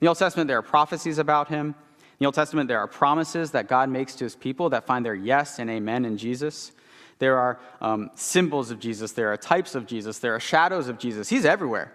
In 0.00 0.06
the 0.06 0.08
Old 0.08 0.18
Testament, 0.18 0.48
there 0.48 0.58
are 0.58 0.62
prophecies 0.62 1.18
about 1.18 1.48
him. 1.48 1.68
In 1.68 1.74
the 2.18 2.26
Old 2.26 2.34
Testament, 2.34 2.68
there 2.68 2.78
are 2.78 2.86
promises 2.86 3.52
that 3.52 3.68
God 3.68 3.88
makes 3.88 4.14
to 4.16 4.24
his 4.24 4.36
people 4.36 4.70
that 4.70 4.86
find 4.86 5.04
their 5.04 5.14
yes 5.14 5.58
and 5.58 5.70
amen 5.70 6.04
in 6.04 6.16
Jesus. 6.16 6.72
There 7.18 7.38
are 7.38 7.60
um, 7.80 8.10
symbols 8.14 8.70
of 8.70 8.80
Jesus. 8.80 9.12
There 9.12 9.32
are 9.32 9.36
types 9.36 9.74
of 9.74 9.86
Jesus. 9.86 10.18
There 10.18 10.34
are 10.34 10.40
shadows 10.40 10.88
of 10.88 10.98
Jesus. 10.98 11.28
He's 11.28 11.44
everywhere. 11.44 11.92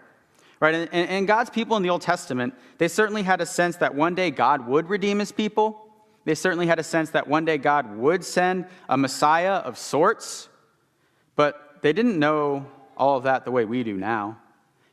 Right? 0.59 0.73
And, 0.73 1.09
and 1.09 1.27
God's 1.27 1.49
people 1.49 1.77
in 1.77 1.83
the 1.83 1.89
Old 1.89 2.01
Testament, 2.01 2.55
they 2.77 2.87
certainly 2.87 3.23
had 3.23 3.41
a 3.41 3.45
sense 3.45 3.75
that 3.77 3.93
one 3.93 4.15
day 4.15 4.31
God 4.31 4.67
would 4.67 4.89
redeem 4.89 5.19
his 5.19 5.31
people. 5.31 5.85
They 6.25 6.33
certainly 6.33 6.65
had 6.65 6.79
a 6.79 6.83
sense 6.83 7.11
that 7.11 7.27
one 7.27 7.45
day 7.45 7.57
God 7.57 7.97
would 7.97 8.23
send 8.23 8.65
a 8.89 8.97
Messiah 8.97 9.55
of 9.55 9.77
sorts. 9.77 10.49
But 11.35 11.79
they 11.81 11.93
didn't 11.93 12.17
know 12.17 12.65
all 12.97 13.17
of 13.17 13.23
that 13.23 13.45
the 13.45 13.51
way 13.51 13.65
we 13.65 13.83
do 13.83 13.95
now. 13.95 14.37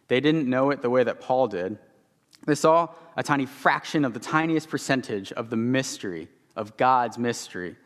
They 0.08 0.20
didn't 0.20 0.48
know 0.48 0.70
it 0.70 0.82
the 0.82 0.90
way 0.90 1.02
that 1.02 1.20
Paul 1.20 1.48
did. 1.48 1.78
They 2.46 2.54
saw 2.54 2.88
a 3.16 3.22
tiny 3.22 3.46
fraction 3.46 4.04
of 4.04 4.12
the 4.12 4.20
tiniest 4.20 4.68
percentage 4.68 5.32
of 5.32 5.50
the 5.50 5.56
mystery, 5.56 6.28
of 6.56 6.76
God's 6.76 7.18
mystery. 7.18 7.76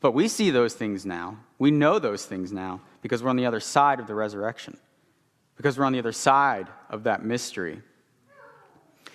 But 0.00 0.12
we 0.12 0.28
see 0.28 0.50
those 0.50 0.74
things 0.74 1.06
now. 1.06 1.38
We 1.58 1.70
know 1.70 1.98
those 1.98 2.26
things 2.26 2.52
now 2.52 2.80
because 3.00 3.22
we're 3.22 3.30
on 3.30 3.36
the 3.36 3.46
other 3.46 3.60
side 3.60 4.00
of 4.00 4.06
the 4.06 4.14
resurrection, 4.14 4.76
because 5.56 5.78
we're 5.78 5.84
on 5.84 5.92
the 5.92 5.98
other 5.98 6.12
side 6.12 6.68
of 6.90 7.04
that 7.04 7.24
mystery. 7.24 7.80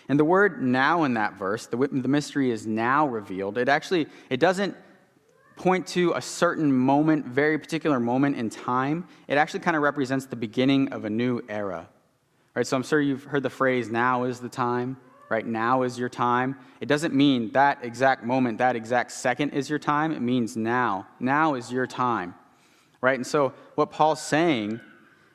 And 0.08 0.20
the 0.20 0.26
word 0.26 0.64
now 0.64 1.04
in 1.04 1.14
that 1.16 1.36
verse, 1.36 1.68
the, 1.68 1.78
the 1.78 2.08
mystery 2.08 2.50
is 2.50 2.66
now 2.66 3.08
revealed. 3.08 3.58
It 3.58 3.70
actually, 3.70 4.08
it 4.30 4.40
doesn't 4.40 4.76
point 5.60 5.86
to 5.86 6.14
a 6.14 6.22
certain 6.22 6.72
moment, 6.72 7.26
very 7.26 7.60
particular 7.60 8.00
moment 8.00 8.38
in 8.38 8.50
time. 8.50 9.06
It 9.28 9.38
actually 9.38 9.60
kind 9.60 9.76
of 9.76 9.84
represents 9.84 10.26
the 10.26 10.38
beginning 10.38 10.94
of 10.94 11.04
a 11.04 11.10
new 11.10 11.42
era. 11.50 11.90
Right? 12.56 12.66
So 12.66 12.78
I'm 12.78 12.84
sure 12.84 13.02
you've 13.02 13.26
heard 13.26 13.44
the 13.44 13.50
phrase, 13.50 13.90
now 13.90 14.24
is 14.24 14.40
the 14.40 14.48
time, 14.48 14.96
right? 15.30 15.46
Now 15.46 15.84
is 15.84 16.00
your 16.00 16.08
time. 16.08 16.58
It 16.80 16.88
doesn't 16.88 17.14
mean 17.14 17.52
that 17.52 17.80
exact 17.84 18.24
moment, 18.24 18.58
that 18.60 18.78
exact 18.78 19.12
second 19.12 19.50
is 19.50 19.70
your 19.70 19.80
time. 19.80 20.14
It 20.14 20.22
means 20.22 20.56
now. 20.56 21.08
Now 21.20 21.56
is 21.56 21.70
your 21.72 21.86
time, 21.86 22.36
right? 23.02 23.16
And 23.16 23.28
so 23.28 23.54
what 23.76 23.92
Paul's 23.92 24.22
saying 24.22 24.80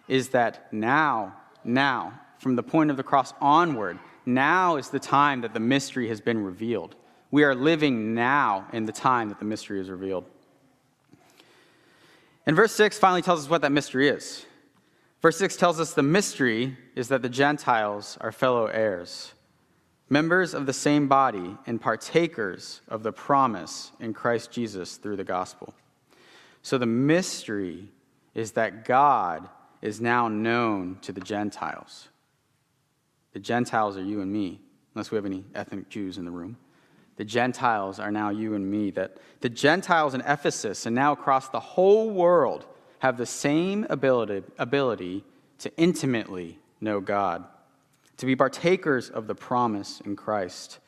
is 0.09 0.31
that 0.31 0.73
now, 0.73 1.37
now, 1.65 2.19
from 2.39 2.57
the 2.57 2.63
point 2.63 2.91
of 2.91 2.97
the 2.97 3.03
cross 3.03 3.35
onward, 3.43 3.99
now 4.25 4.77
is 4.77 4.89
the 4.89 4.99
time 4.99 5.43
that 5.43 5.53
the 5.53 5.61
mystery 5.61 6.09
has 6.09 6.23
been 6.23 6.43
revealed. 6.43 6.97
We 7.35 7.43
are 7.43 7.57
living 7.57 8.15
now 8.15 8.69
in 8.73 8.85
the 8.85 8.93
time 8.93 9.29
that 9.31 9.41
the 9.41 9.45
mystery 9.45 9.81
is 9.81 9.91
revealed. 9.91 10.25
And 12.47 12.55
verse 12.55 12.71
6 12.77 12.97
finally 12.97 13.23
tells 13.23 13.41
us 13.43 13.51
what 13.51 13.63
that 13.63 13.73
mystery 13.73 14.09
is. 14.09 14.47
Verse 15.21 15.37
6 15.39 15.57
tells 15.57 15.81
us 15.81 15.95
the 15.95 16.03
mystery 16.05 16.77
is 16.95 17.09
that 17.09 17.23
the 17.23 17.29
Gentiles 17.29 18.17
are 18.21 18.31
fellow 18.31 18.67
heirs, 18.67 19.35
members 20.09 20.55
of 20.55 20.67
the 20.67 20.73
same 20.73 21.09
body, 21.09 21.57
and 21.67 21.81
partakers 21.81 22.83
of 22.87 23.03
the 23.03 23.11
promise 23.11 23.91
in 23.99 24.15
Christ 24.15 24.53
Jesus 24.53 24.97
through 24.97 25.17
the 25.17 25.25
gospel. 25.25 25.75
So 26.63 26.79
the 26.79 26.87
mystery 26.87 27.89
is 28.37 28.53
that 28.53 28.85
God 28.85 29.49
is 29.83 30.01
now 30.01 30.29
known 30.29 30.99
to 31.03 31.11
the 31.11 31.21
Gentiles. 31.21 32.11
The 33.33 33.41
Gentiles 33.41 33.97
are 33.97 34.05
you 34.05 34.21
and 34.21 34.33
me, 34.33 34.61
unless 34.95 35.11
we 35.11 35.17
have 35.17 35.27
any 35.27 35.43
ethnic 35.57 35.89
Jews 35.89 36.17
in 36.17 36.25
the 36.27 36.31
room. 36.31 36.59
The 37.17 37.25
Gentiles 37.25 37.99
are 38.01 38.11
now 38.11 38.31
you 38.31 38.55
and 38.55 38.71
me. 38.71 38.91
That 38.91 39.17
the 39.41 39.49
Gentiles 39.49 40.15
in 40.15 40.21
Ephesus 40.23 40.87
and 40.87 40.95
now 40.95 41.13
across 41.13 41.49
the 41.49 41.61
whole 41.61 42.11
world 42.11 42.67
have 42.99 43.17
the 43.17 43.27
same 43.27 43.87
ability, 43.91 44.43
ability 44.59 45.25
to 45.59 45.77
intimately 45.77 46.59
know 46.81 47.01
God, 47.01 47.45
to 48.17 48.27
be 48.27 48.35
partakers 48.35 49.11
of 49.11 49.27
the 49.27 49.35
promise 49.35 50.01
in 50.01 50.17
Christ. 50.17 50.79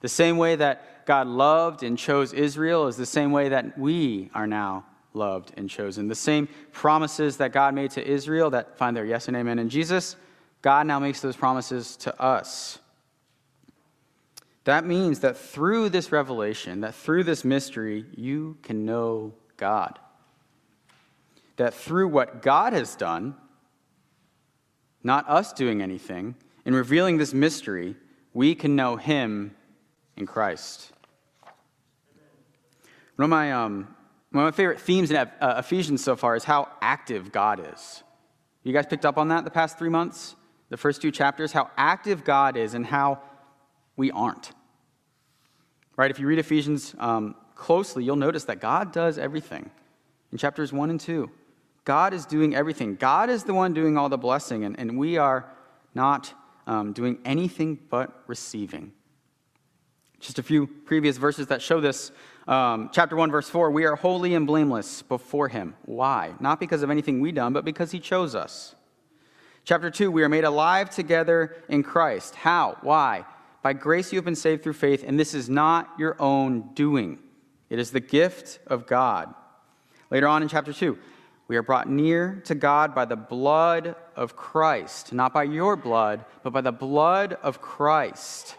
The 0.00 0.08
same 0.08 0.36
way 0.36 0.56
that 0.56 1.06
God 1.06 1.26
loved 1.26 1.82
and 1.82 1.96
chose 1.96 2.32
Israel 2.32 2.88
is 2.88 2.96
the 2.96 3.06
same 3.06 3.32
way 3.32 3.48
that 3.50 3.78
we 3.78 4.30
are 4.34 4.46
now 4.46 4.84
loved 5.14 5.52
and 5.56 5.68
chosen. 5.68 6.08
The 6.08 6.14
same 6.14 6.48
promises 6.72 7.36
that 7.38 7.52
God 7.52 7.74
made 7.74 7.92
to 7.92 8.06
Israel 8.06 8.50
that 8.50 8.76
find 8.76 8.96
their 8.96 9.04
yes 9.04 9.28
and 9.28 9.36
amen 9.36 9.58
in 9.58 9.68
Jesus, 9.68 10.16
God 10.60 10.86
now 10.86 10.98
makes 10.98 11.20
those 11.20 11.36
promises 11.36 11.96
to 11.98 12.20
us. 12.20 12.78
That 14.64 14.86
means 14.86 15.20
that 15.20 15.36
through 15.36 15.88
this 15.88 16.12
revelation, 16.12 16.82
that 16.82 16.94
through 16.94 17.24
this 17.24 17.44
mystery, 17.44 18.06
you 18.16 18.58
can 18.62 18.84
know 18.84 19.34
God. 19.56 19.98
That 21.56 21.74
through 21.74 22.08
what 22.08 22.42
God 22.42 22.72
has 22.72 22.94
done, 22.94 23.34
not 25.02 25.28
us 25.28 25.52
doing 25.52 25.82
anything, 25.82 26.36
in 26.64 26.74
revealing 26.74 27.18
this 27.18 27.34
mystery, 27.34 27.96
we 28.34 28.54
can 28.54 28.76
know 28.76 28.96
Him 28.96 29.56
in 30.16 30.26
Christ. 30.26 30.92
One 33.16 33.24
of 33.24 33.30
my, 33.30 33.52
um, 33.52 33.94
one 34.30 34.46
of 34.46 34.54
my 34.54 34.56
favorite 34.56 34.80
themes 34.80 35.10
in 35.10 35.16
uh, 35.16 35.28
Ephesians 35.58 36.04
so 36.04 36.14
far 36.14 36.36
is 36.36 36.44
how 36.44 36.68
active 36.80 37.32
God 37.32 37.66
is. 37.74 38.02
You 38.62 38.72
guys 38.72 38.86
picked 38.86 39.04
up 39.04 39.18
on 39.18 39.28
that 39.28 39.44
the 39.44 39.50
past 39.50 39.76
three 39.76 39.90
months? 39.90 40.36
The 40.70 40.76
first 40.76 41.02
two 41.02 41.10
chapters? 41.10 41.52
How 41.52 41.70
active 41.76 42.24
God 42.24 42.56
is 42.56 42.74
and 42.74 42.86
how 42.86 43.20
we 43.96 44.10
aren't. 44.10 44.52
Right? 45.96 46.10
If 46.10 46.18
you 46.18 46.26
read 46.26 46.38
Ephesians 46.38 46.94
um, 46.98 47.34
closely, 47.54 48.04
you'll 48.04 48.16
notice 48.16 48.44
that 48.44 48.60
God 48.60 48.92
does 48.92 49.18
everything. 49.18 49.70
In 50.30 50.38
chapters 50.38 50.72
1 50.72 50.90
and 50.90 51.00
2, 51.00 51.30
God 51.84 52.14
is 52.14 52.26
doing 52.26 52.54
everything. 52.54 52.94
God 52.94 53.28
is 53.28 53.44
the 53.44 53.54
one 53.54 53.74
doing 53.74 53.98
all 53.98 54.08
the 54.08 54.18
blessing, 54.18 54.64
and, 54.64 54.78
and 54.78 54.98
we 54.98 55.18
are 55.18 55.52
not 55.94 56.32
um, 56.66 56.92
doing 56.92 57.18
anything 57.24 57.78
but 57.90 58.22
receiving. 58.26 58.92
Just 60.20 60.38
a 60.38 60.42
few 60.42 60.68
previous 60.68 61.16
verses 61.16 61.48
that 61.48 61.60
show 61.60 61.80
this. 61.80 62.12
Um, 62.46 62.90
chapter 62.92 63.16
1, 63.16 63.30
verse 63.30 63.48
4 63.48 63.72
We 63.72 63.84
are 63.84 63.96
holy 63.96 64.34
and 64.34 64.46
blameless 64.46 65.02
before 65.02 65.48
Him. 65.48 65.74
Why? 65.84 66.34
Not 66.38 66.60
because 66.60 66.82
of 66.82 66.90
anything 66.90 67.20
we 67.20 67.32
done, 67.32 67.52
but 67.52 67.64
because 67.64 67.90
He 67.90 67.98
chose 67.98 68.34
us. 68.34 68.76
Chapter 69.64 69.90
2 69.90 70.10
We 70.10 70.22
are 70.22 70.28
made 70.28 70.44
alive 70.44 70.90
together 70.90 71.56
in 71.68 71.82
Christ. 71.82 72.36
How? 72.36 72.78
Why? 72.82 73.24
By 73.62 73.72
grace 73.72 74.12
you 74.12 74.16
have 74.16 74.24
been 74.24 74.34
saved 74.34 74.62
through 74.62 74.72
faith, 74.72 75.04
and 75.06 75.18
this 75.18 75.34
is 75.34 75.48
not 75.48 75.92
your 75.98 76.20
own 76.20 76.70
doing. 76.74 77.18
It 77.70 77.78
is 77.78 77.92
the 77.92 78.00
gift 78.00 78.58
of 78.66 78.86
God. 78.86 79.32
Later 80.10 80.26
on 80.26 80.42
in 80.42 80.48
chapter 80.48 80.72
2, 80.72 80.98
we 81.48 81.56
are 81.56 81.62
brought 81.62 81.88
near 81.88 82.42
to 82.46 82.54
God 82.54 82.94
by 82.94 83.04
the 83.04 83.16
blood 83.16 83.94
of 84.16 84.36
Christ, 84.36 85.12
not 85.12 85.32
by 85.32 85.44
your 85.44 85.76
blood, 85.76 86.24
but 86.42 86.52
by 86.52 86.60
the 86.60 86.72
blood 86.72 87.34
of 87.42 87.60
Christ. 87.60 88.56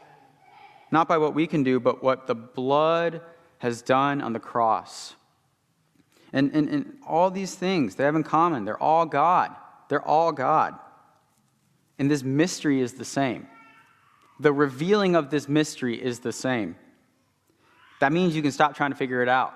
Not 0.90 1.08
by 1.08 1.18
what 1.18 1.34
we 1.34 1.48
can 1.48 1.64
do, 1.64 1.80
but 1.80 2.04
what 2.04 2.28
the 2.28 2.36
blood 2.36 3.22
has 3.58 3.82
done 3.82 4.22
on 4.22 4.34
the 4.34 4.40
cross. 4.40 5.16
And, 6.32 6.52
and, 6.54 6.70
and 6.70 6.98
all 7.08 7.30
these 7.30 7.56
things 7.56 7.96
they 7.96 8.04
have 8.04 8.16
in 8.16 8.24
common. 8.24 8.64
They're 8.66 8.82
all 8.82 9.06
God. 9.06 9.56
They're 9.90 10.08
all 10.08 10.32
God. 10.32 10.76
And 12.00 12.10
this 12.10 12.24
mystery 12.24 12.80
is 12.80 12.94
the 12.94 13.06
same 13.06 13.48
the 14.40 14.52
revealing 14.54 15.16
of 15.16 15.30
this 15.30 15.48
mystery 15.48 16.02
is 16.02 16.20
the 16.20 16.32
same. 16.32 16.76
That 18.00 18.12
means 18.12 18.36
you 18.36 18.42
can 18.42 18.52
stop 18.52 18.76
trying 18.76 18.92
to 18.92 18.98
figure 18.98 19.22
it 19.22 19.30
out. 19.30 19.54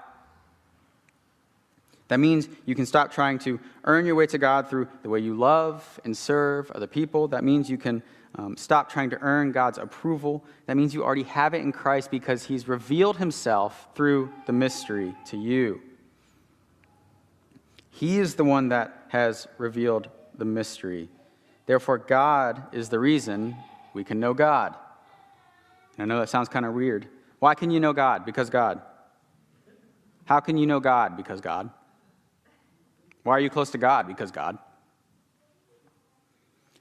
That 2.07 2.19
means 2.19 2.48
you 2.65 2.75
can 2.75 2.86
stop 2.86 3.12
trying 3.12 3.39
to 3.39 3.60
earn 3.84 4.05
your 4.05 4.15
way 4.15 4.27
to 4.27 4.38
God 4.38 4.69
through 4.69 4.88
the 5.03 5.10
way 5.10 5.19
you 5.19 5.34
love 5.34 6.00
and 6.05 6.15
serve 6.15 6.72
other 6.72 6.88
people. 6.88 7.27
That 7.27 7.43
means 7.43 7.69
you 7.69 7.77
can 7.77 8.01
um, 8.36 8.55
stop 8.55 8.89
trying 8.89 9.10
to 9.10 9.17
earn 9.19 9.51
God's 9.51 9.77
approval. 9.77 10.46
That 10.67 10.77
means 10.77 10.93
you 10.93 11.03
already 11.03 11.24
have 11.24 11.53
it 11.53 11.62
in 11.62 11.72
Christ 11.72 12.12
because 12.12 12.46
He's 12.46 12.67
revealed 12.67 13.17
Himself 13.17 13.89
through 13.96 14.31
the 14.46 14.53
mystery 14.53 15.13
to 15.25 15.38
you. 15.38 15.81
He 17.89 18.19
is 18.19 18.36
the 18.36 18.43
one 18.43 18.69
that 18.69 19.07
has 19.10 19.48
revealed 19.57 20.07
the 20.38 20.46
mystery. 20.46 21.10
Therefore, 21.65 21.98
God 21.98 22.63
is 22.72 22.89
the 22.89 23.00
reason 23.00 23.57
we 23.98 24.04
can 24.04 24.20
know 24.20 24.36
God. 24.36 24.75
And 25.98 26.04
I 26.04 26.06
know 26.06 26.20
that 26.20 26.30
sounds 26.30 26.48
kind 26.48 26.68
of 26.68 26.74
weird. 26.75 27.08
Why 27.39 27.56
can 27.56 27.72
you 27.72 27.80
know 27.80 27.94
God? 27.94 28.25
Because 28.25 28.51
God. 28.51 28.80
How 30.25 30.39
can 30.39 30.56
you 30.56 30.68
know 30.68 30.80
God? 30.80 31.18
Because 31.18 31.42
God. 31.42 31.72
Why 33.24 33.34
are 33.34 33.39
you 33.39 33.50
close 33.50 33.72
to 33.72 33.80
God? 33.80 34.06
Because 34.06 34.30
God. 34.32 34.60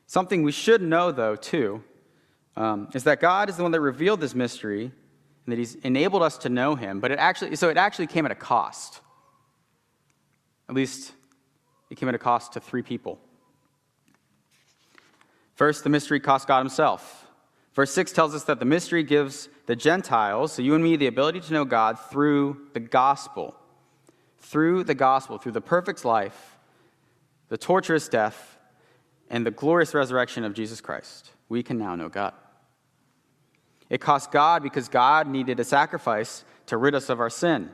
Something 0.07 0.43
we 0.43 0.53
should 0.53 0.83
know, 0.83 1.11
though, 1.11 1.37
too, 1.37 1.83
um, 2.55 2.89
is 2.93 3.05
that 3.05 3.19
God 3.19 3.49
is 3.49 3.57
the 3.57 3.63
one 3.63 3.73
that 3.73 3.81
revealed 3.81 4.21
this 4.21 4.35
mystery 4.35 4.85
and 4.85 5.53
that 5.53 5.59
He's 5.59 5.75
enabled 5.77 6.23
us 6.23 6.37
to 6.39 6.51
know 6.51 6.75
Him. 6.75 7.01
But 7.01 7.13
it 7.13 7.19
actually, 7.19 7.57
so 7.57 7.71
it 7.71 7.79
actually 7.79 8.09
came 8.09 8.27
at 8.27 8.31
a 8.31 8.37
cost. 8.37 9.01
At 10.69 10.75
least 10.75 11.13
it 11.89 11.95
came 11.95 12.11
at 12.11 12.15
a 12.15 12.19
cost 12.19 12.53
to 12.53 12.61
three 12.61 12.83
people. 12.83 13.19
First, 15.57 15.85
the 15.85 15.91
mystery 15.91 16.21
cost 16.21 16.47
God 16.47 16.61
himself. 16.61 17.27
Verse 17.75 17.93
6 17.93 18.13
tells 18.13 18.35
us 18.35 18.45
that 18.45 18.61
the 18.61 18.65
mystery 18.65 19.03
gives 19.03 19.49
the 19.67 19.75
Gentiles, 19.75 20.53
so 20.53 20.63
you 20.63 20.75
and 20.75 20.85
me, 20.85 20.97
the 20.97 21.07
ability 21.09 21.41
to 21.41 21.53
know 21.53 21.65
God 21.65 21.99
through 21.99 22.69
the 22.75 22.81
gospel. 22.81 23.57
Through 24.39 24.85
the 24.85 24.95
gospel, 24.95 25.39
through 25.39 25.53
the 25.53 25.61
perfect 25.61 26.05
life, 26.05 26.57
the 27.49 27.59
torturous 27.59 28.09
death, 28.09 28.59
and 29.29 29.45
the 29.45 29.51
glorious 29.51 29.93
resurrection 29.93 30.45
of 30.45 30.55
Jesus 30.55 30.81
Christ, 30.81 31.33
we 31.49 31.63
can 31.63 31.79
now 31.79 31.97
know 31.97 32.09
God. 32.09 32.35
It 33.89 34.01
cost 34.01 34.31
God 34.31 34.63
because 34.63 34.89
God 34.89 35.27
needed 35.27 35.59
a 35.59 35.65
sacrifice 35.65 36.45
to 36.67 36.77
rid 36.77 36.95
us 36.95 37.09
of 37.09 37.19
our 37.19 37.31
sin. 37.31 37.71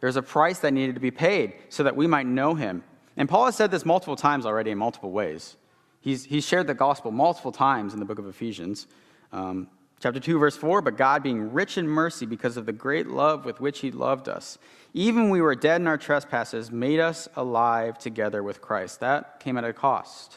There's 0.00 0.16
a 0.16 0.22
price 0.22 0.58
that 0.60 0.72
needed 0.72 0.96
to 0.96 1.00
be 1.00 1.10
paid 1.10 1.54
so 1.70 1.82
that 1.82 1.96
we 1.96 2.06
might 2.06 2.26
know 2.26 2.54
him. 2.54 2.84
And 3.16 3.28
Paul 3.28 3.46
has 3.46 3.56
said 3.56 3.70
this 3.70 3.86
multiple 3.86 4.16
times 4.16 4.44
already 4.44 4.70
in 4.70 4.78
multiple 4.78 5.10
ways. 5.10 5.56
He's, 6.04 6.26
he's 6.26 6.46
shared 6.46 6.66
the 6.66 6.74
gospel 6.74 7.10
multiple 7.10 7.50
times 7.50 7.94
in 7.94 7.98
the 7.98 8.04
book 8.04 8.18
of 8.18 8.26
Ephesians. 8.26 8.86
Um, 9.32 9.68
chapter 10.00 10.20
2, 10.20 10.38
verse 10.38 10.54
4 10.54 10.82
But 10.82 10.98
God, 10.98 11.22
being 11.22 11.54
rich 11.54 11.78
in 11.78 11.88
mercy 11.88 12.26
because 12.26 12.58
of 12.58 12.66
the 12.66 12.74
great 12.74 13.06
love 13.06 13.46
with 13.46 13.58
which 13.58 13.78
he 13.78 13.90
loved 13.90 14.28
us, 14.28 14.58
even 14.92 15.30
we 15.30 15.40
were 15.40 15.54
dead 15.54 15.80
in 15.80 15.86
our 15.86 15.96
trespasses, 15.96 16.70
made 16.70 17.00
us 17.00 17.26
alive 17.36 17.96
together 17.96 18.42
with 18.42 18.60
Christ. 18.60 19.00
That 19.00 19.40
came 19.40 19.56
at 19.56 19.64
a 19.64 19.72
cost. 19.72 20.36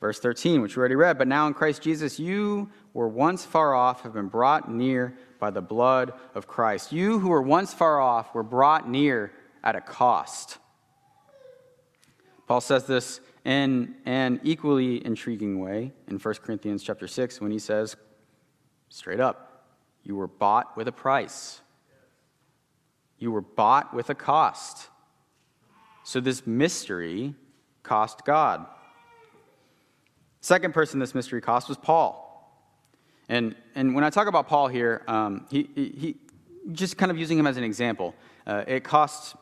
Verse 0.00 0.18
13, 0.18 0.62
which 0.62 0.74
we 0.74 0.80
already 0.80 0.94
read, 0.94 1.18
but 1.18 1.28
now 1.28 1.46
in 1.46 1.52
Christ 1.52 1.82
Jesus, 1.82 2.18
you 2.18 2.70
were 2.94 3.08
once 3.08 3.44
far 3.44 3.74
off, 3.74 4.00
have 4.04 4.14
been 4.14 4.28
brought 4.28 4.72
near 4.72 5.18
by 5.38 5.50
the 5.50 5.60
blood 5.60 6.14
of 6.34 6.46
Christ. 6.46 6.92
You 6.92 7.18
who 7.18 7.28
were 7.28 7.42
once 7.42 7.74
far 7.74 8.00
off 8.00 8.34
were 8.34 8.42
brought 8.42 8.88
near 8.88 9.32
at 9.62 9.76
a 9.76 9.82
cost. 9.82 10.56
Paul 12.46 12.62
says 12.62 12.86
this 12.86 13.20
in 13.44 13.94
an 14.04 14.40
equally 14.42 15.04
intriguing 15.04 15.60
way 15.60 15.92
in 16.08 16.18
1 16.18 16.34
Corinthians 16.36 16.82
chapter 16.82 17.08
6 17.08 17.40
when 17.40 17.50
he 17.50 17.58
says, 17.58 17.96
straight 18.88 19.20
up, 19.20 19.66
you 20.02 20.16
were 20.16 20.26
bought 20.26 20.76
with 20.76 20.88
a 20.88 20.92
price. 20.92 21.60
You 23.18 23.30
were 23.30 23.40
bought 23.40 23.94
with 23.94 24.10
a 24.10 24.14
cost. 24.14 24.88
So 26.04 26.20
this 26.20 26.46
mystery 26.46 27.34
cost 27.82 28.24
God. 28.24 28.66
Second 30.40 30.72
person 30.72 30.98
this 30.98 31.14
mystery 31.14 31.40
cost 31.40 31.68
was 31.68 31.76
Paul. 31.76 32.26
And, 33.28 33.54
and 33.74 33.94
when 33.94 34.04
I 34.04 34.10
talk 34.10 34.26
about 34.26 34.48
Paul 34.48 34.68
here, 34.68 35.02
um, 35.06 35.46
he, 35.50 35.68
he, 35.74 36.16
just 36.72 36.96
kind 36.96 37.10
of 37.10 37.18
using 37.18 37.38
him 37.38 37.46
as 37.46 37.56
an 37.56 37.64
example, 37.64 38.14
uh, 38.46 38.64
it 38.66 38.84
cost 38.84 39.36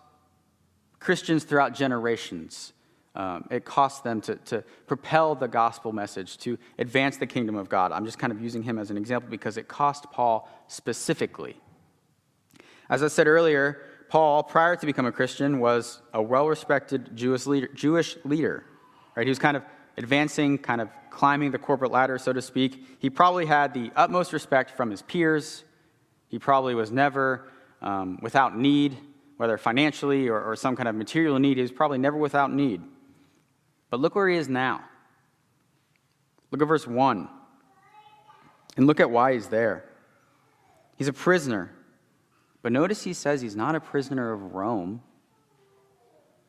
Christians 1.00 1.44
throughout 1.44 1.74
generations. 1.74 2.72
Um, 3.14 3.48
it 3.50 3.64
cost 3.64 4.04
them 4.04 4.20
to, 4.22 4.36
to 4.36 4.62
propel 4.86 5.34
the 5.34 5.48
gospel 5.48 5.92
message, 5.92 6.38
to 6.38 6.58
advance 6.78 7.16
the 7.16 7.26
kingdom 7.26 7.56
of 7.56 7.68
God. 7.68 7.90
I'm 7.90 8.04
just 8.04 8.18
kind 8.18 8.32
of 8.32 8.40
using 8.40 8.62
him 8.62 8.78
as 8.78 8.90
an 8.90 8.96
example 8.96 9.30
because 9.30 9.56
it 9.56 9.66
cost 9.66 10.04
Paul 10.12 10.48
specifically. 10.68 11.56
As 12.88 13.02
I 13.02 13.08
said 13.08 13.26
earlier, 13.26 13.82
Paul, 14.08 14.42
prior 14.42 14.76
to 14.76 14.86
becoming 14.86 15.10
a 15.10 15.12
Christian, 15.12 15.58
was 15.58 16.00
a 16.14 16.22
well 16.22 16.48
respected 16.48 17.14
Jewish 17.14 17.46
leader, 17.46 17.68
Jewish 17.74 18.16
leader. 18.24 18.64
Right? 19.14 19.26
He 19.26 19.30
was 19.30 19.38
kind 19.38 19.56
of 19.56 19.64
advancing, 19.96 20.56
kind 20.58 20.80
of 20.80 20.88
climbing 21.10 21.50
the 21.50 21.58
corporate 21.58 21.90
ladder, 21.90 22.18
so 22.18 22.32
to 22.32 22.40
speak. 22.40 22.84
He 23.00 23.10
probably 23.10 23.46
had 23.46 23.74
the 23.74 23.90
utmost 23.96 24.32
respect 24.32 24.70
from 24.70 24.90
his 24.90 25.02
peers. 25.02 25.64
He 26.28 26.38
probably 26.38 26.74
was 26.74 26.92
never 26.92 27.48
um, 27.82 28.18
without 28.22 28.56
need, 28.56 28.96
whether 29.36 29.58
financially 29.58 30.28
or, 30.28 30.40
or 30.40 30.56
some 30.56 30.76
kind 30.76 30.88
of 30.88 30.94
material 30.94 31.38
need. 31.38 31.56
He 31.56 31.62
was 31.62 31.72
probably 31.72 31.98
never 31.98 32.16
without 32.16 32.52
need. 32.52 32.80
But 33.90 34.00
look 34.00 34.14
where 34.14 34.28
he 34.28 34.36
is 34.36 34.48
now. 34.48 34.84
Look 36.50 36.62
at 36.62 36.68
verse 36.68 36.86
1. 36.86 37.28
And 38.76 38.86
look 38.86 39.00
at 39.00 39.10
why 39.10 39.34
he's 39.34 39.48
there. 39.48 39.84
He's 40.96 41.08
a 41.08 41.12
prisoner. 41.12 41.70
But 42.62 42.72
notice 42.72 43.04
he 43.04 43.12
says 43.12 43.40
he's 43.40 43.56
not 43.56 43.74
a 43.74 43.80
prisoner 43.80 44.32
of 44.32 44.54
Rome. 44.54 45.02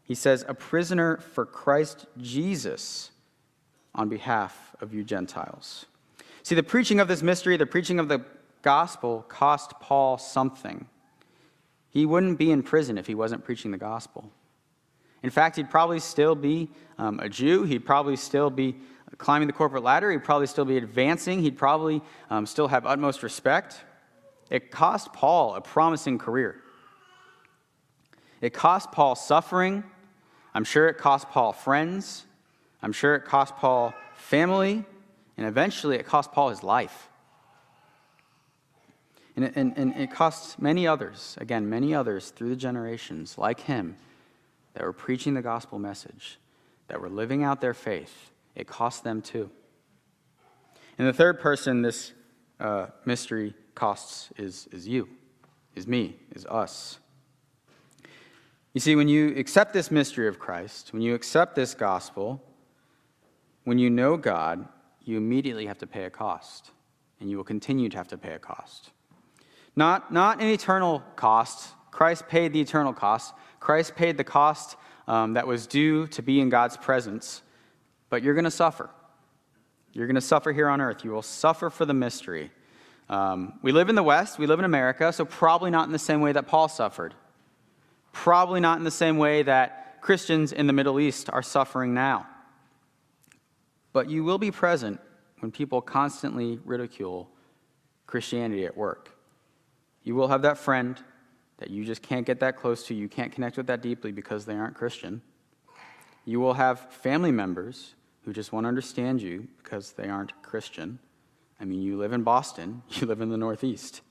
He 0.03 0.15
says, 0.15 0.43
a 0.47 0.55
prisoner 0.55 1.17
for 1.17 1.45
Christ 1.45 2.07
Jesus 2.17 3.11
on 3.93 4.09
behalf 4.09 4.75
of 4.81 4.93
you 4.93 5.03
Gentiles. 5.03 5.85
See, 6.41 6.55
the 6.55 6.63
preaching 6.63 6.99
of 6.99 7.07
this 7.07 7.21
mystery, 7.21 7.57
the 7.57 7.65
preaching 7.65 7.99
of 7.99 8.07
the 8.07 8.25
gospel, 8.63 9.23
cost 9.27 9.73
Paul 9.79 10.17
something. 10.17 10.87
He 11.89 12.05
wouldn't 12.05 12.39
be 12.39 12.51
in 12.51 12.63
prison 12.63 12.97
if 12.97 13.07
he 13.07 13.15
wasn't 13.15 13.43
preaching 13.43 13.71
the 13.71 13.77
gospel. 13.77 14.31
In 15.21 15.29
fact, 15.29 15.57
he'd 15.57 15.69
probably 15.69 15.99
still 15.99 16.35
be 16.35 16.69
um, 16.97 17.19
a 17.19 17.29
Jew. 17.29 17.63
He'd 17.63 17.85
probably 17.85 18.15
still 18.15 18.49
be 18.49 18.75
climbing 19.17 19.47
the 19.47 19.53
corporate 19.53 19.83
ladder. 19.83 20.11
He'd 20.11 20.23
probably 20.23 20.47
still 20.47 20.65
be 20.65 20.77
advancing. 20.77 21.41
He'd 21.41 21.57
probably 21.57 22.01
um, 22.29 22.45
still 22.45 22.67
have 22.67 22.85
utmost 22.85 23.21
respect. 23.23 23.83
It 24.49 24.71
cost 24.71 25.11
Paul 25.13 25.55
a 25.55 25.61
promising 25.61 26.17
career. 26.17 26.61
It 28.41 28.53
cost 28.53 28.91
Paul 28.91 29.15
suffering. 29.15 29.83
I'm 30.53 30.63
sure 30.63 30.87
it 30.87 30.97
cost 30.97 31.29
Paul 31.29 31.51
friends. 31.51 32.25
I'm 32.81 32.93
sure 32.93 33.15
it 33.15 33.25
cost 33.25 33.57
Paul 33.57 33.93
family, 34.15 34.85
and 35.35 35.45
eventually 35.45 35.97
it 35.97 36.05
cost 36.05 36.31
Paul 36.31 36.49
his 36.49 36.63
life. 36.63 37.09
And 39.35 39.51
and, 39.55 39.77
and 39.77 39.95
it 39.97 40.11
cost 40.11 40.61
many 40.61 40.87
others, 40.87 41.37
again, 41.41 41.69
many 41.69 41.93
others 41.93 42.29
through 42.29 42.49
the 42.49 42.55
generations 42.55 43.37
like 43.37 43.59
him 43.61 43.97
that 44.73 44.83
were 44.83 44.93
preaching 44.93 45.33
the 45.33 45.41
gospel 45.41 45.79
message, 45.79 46.39
that 46.87 47.01
were 47.01 47.09
living 47.09 47.43
out 47.43 47.61
their 47.61 47.73
faith. 47.73 48.31
It 48.55 48.67
cost 48.67 49.03
them 49.03 49.21
too. 49.21 49.49
And 50.97 51.07
the 51.07 51.13
third 51.13 51.39
person 51.39 51.81
this 51.81 52.13
uh, 52.59 52.87
mystery 53.05 53.53
costs 53.73 54.29
is, 54.37 54.67
is 54.71 54.87
you, 54.87 55.07
is 55.75 55.87
me, 55.87 56.17
is 56.35 56.45
us. 56.45 56.99
You 58.73 58.81
see, 58.81 58.95
when 58.95 59.07
you 59.07 59.33
accept 59.35 59.73
this 59.73 59.89
mystery 59.89 60.27
of 60.27 60.39
Christ, 60.39 60.93
when 60.93 61.01
you 61.01 61.15
accept 61.15 61.55
this 61.55 61.73
gospel, 61.73 62.43
when 63.63 63.79
you 63.79 63.89
know 63.89 64.17
God, 64.17 64.67
you 65.03 65.17
immediately 65.17 65.65
have 65.65 65.77
to 65.79 65.87
pay 65.87 66.03
a 66.03 66.09
cost, 66.09 66.71
and 67.19 67.29
you 67.29 67.37
will 67.37 67.43
continue 67.43 67.89
to 67.89 67.97
have 67.97 68.07
to 68.09 68.17
pay 68.17 68.33
a 68.33 68.39
cost. 68.39 68.91
Not, 69.75 70.11
not 70.13 70.41
an 70.41 70.47
eternal 70.47 71.01
cost. 71.15 71.73
Christ 71.91 72.27
paid 72.27 72.53
the 72.53 72.61
eternal 72.61 72.93
cost. 72.93 73.33
Christ 73.59 73.95
paid 73.95 74.17
the 74.17 74.23
cost 74.23 74.77
um, 75.07 75.33
that 75.33 75.47
was 75.47 75.67
due 75.67 76.07
to 76.07 76.21
be 76.21 76.39
in 76.39 76.49
God's 76.49 76.77
presence, 76.77 77.41
but 78.09 78.23
you're 78.23 78.35
going 78.35 78.45
to 78.45 78.51
suffer. 78.51 78.89
You're 79.91 80.07
going 80.07 80.15
to 80.15 80.21
suffer 80.21 80.51
here 80.51 80.69
on 80.69 80.81
earth. 80.81 81.03
You 81.03 81.11
will 81.11 81.21
suffer 81.21 81.69
for 81.69 81.85
the 81.85 81.93
mystery. 81.93 82.51
Um, 83.09 83.53
we 83.63 83.71
live 83.71 83.89
in 83.89 83.95
the 83.95 84.03
West, 84.03 84.37
we 84.37 84.45
live 84.45 84.59
in 84.59 84.65
America, 84.65 85.11
so 85.11 85.25
probably 85.25 85.71
not 85.71 85.87
in 85.87 85.91
the 85.91 85.99
same 85.99 86.21
way 86.21 86.31
that 86.31 86.47
Paul 86.47 86.67
suffered. 86.67 87.15
Probably 88.11 88.59
not 88.59 88.77
in 88.77 88.83
the 88.83 88.91
same 88.91 89.17
way 89.17 89.41
that 89.43 90.01
Christians 90.01 90.51
in 90.51 90.67
the 90.67 90.73
Middle 90.73 90.99
East 90.99 91.29
are 91.31 91.41
suffering 91.41 91.93
now. 91.93 92.27
But 93.93 94.09
you 94.09 94.23
will 94.23 94.37
be 94.37 94.51
present 94.51 94.99
when 95.39 95.51
people 95.51 95.81
constantly 95.81 96.59
ridicule 96.63 97.29
Christianity 98.05 98.65
at 98.65 98.77
work. 98.77 99.11
You 100.03 100.15
will 100.15 100.27
have 100.27 100.43
that 100.43 100.57
friend 100.57 100.97
that 101.59 101.69
you 101.69 101.85
just 101.85 102.01
can't 102.01 102.25
get 102.25 102.39
that 102.39 102.57
close 102.57 102.87
to, 102.87 102.93
you 102.93 103.07
can't 103.07 103.31
connect 103.31 103.57
with 103.57 103.67
that 103.67 103.81
deeply 103.81 104.11
because 104.11 104.45
they 104.45 104.55
aren't 104.55 104.75
Christian. 104.75 105.21
You 106.25 106.39
will 106.39 106.53
have 106.53 106.91
family 106.91 107.31
members 107.31 107.93
who 108.23 108.33
just 108.33 108.51
won't 108.51 108.65
understand 108.65 109.21
you 109.21 109.47
because 109.57 109.91
they 109.91 110.09
aren't 110.09 110.41
Christian. 110.41 110.99
I 111.59 111.65
mean, 111.65 111.81
you 111.81 111.97
live 111.97 112.13
in 112.13 112.23
Boston, 112.23 112.81
you 112.89 113.07
live 113.07 113.21
in 113.21 113.29
the 113.29 113.37
Northeast. 113.37 114.01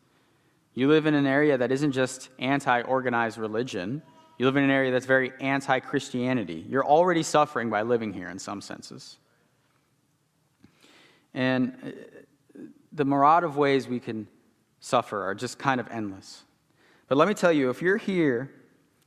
You 0.75 0.89
live 0.89 1.07
in 1.07 1.15
an 1.15 1.27
area 1.27 1.59
that 1.59 1.73
isn't 1.73 1.93
just 1.93 2.29
anti 2.39 2.83
organized 2.83 3.39
religion, 3.39 4.03
you 4.39 4.47
live 4.47 4.57
in 4.57 4.63
an 4.63 4.71
area 4.71 4.93
that's 4.93 5.07
very 5.07 5.33
anti 5.41 5.81
Christianity. 5.81 6.65
You're 6.69 6.87
already 6.87 7.25
suffering 7.25 7.71
by 7.71 7.83
living 7.83 8.13
here 8.13 8.29
in 8.29 8.39
some 8.39 8.61
senses. 8.61 9.19
And 11.35 11.75
uh, 11.85 12.61
the 12.93 13.05
myriad 13.05 13.43
of 13.43 13.57
ways 13.57 13.89
we 13.89 13.99
can 13.99 14.29
suffer 14.81 15.25
are 15.25 15.35
just 15.35 15.59
kind 15.59 15.81
of 15.81 15.89
endless. 15.91 16.45
But 17.09 17.17
let 17.17 17.27
me 17.27 17.35
tell 17.35 17.53
you, 17.53 17.71
if 17.71 17.81
you're 17.81 17.97
here 17.97 18.51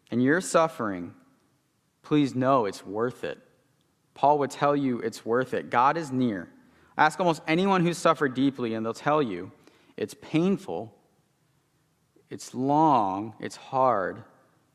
and 0.10 0.22
you're 0.22 0.42
suffering, 0.42 1.14
please 2.02 2.36
know 2.36 2.66
it's 2.66 2.86
worth 2.86 3.24
it. 3.24 3.38
Paul 4.16 4.40
would 4.40 4.52
tell 4.52 4.76
you 4.76 5.00
it's 5.00 5.26
worth 5.26 5.54
it. 5.54 5.70
God 5.70 5.98
is 5.98 6.12
near. 6.12 6.50
Ask 6.98 7.20
almost 7.20 7.42
anyone 7.48 7.86
who's 7.86 7.98
suffered 7.98 8.34
deeply, 8.34 8.74
and 8.74 8.86
they'll 8.86 8.94
tell 8.94 9.22
you 9.22 9.52
it's 9.96 10.16
painful, 10.16 10.94
it's 12.30 12.54
long, 12.54 13.36
it's 13.40 13.56
hard, 13.56 14.24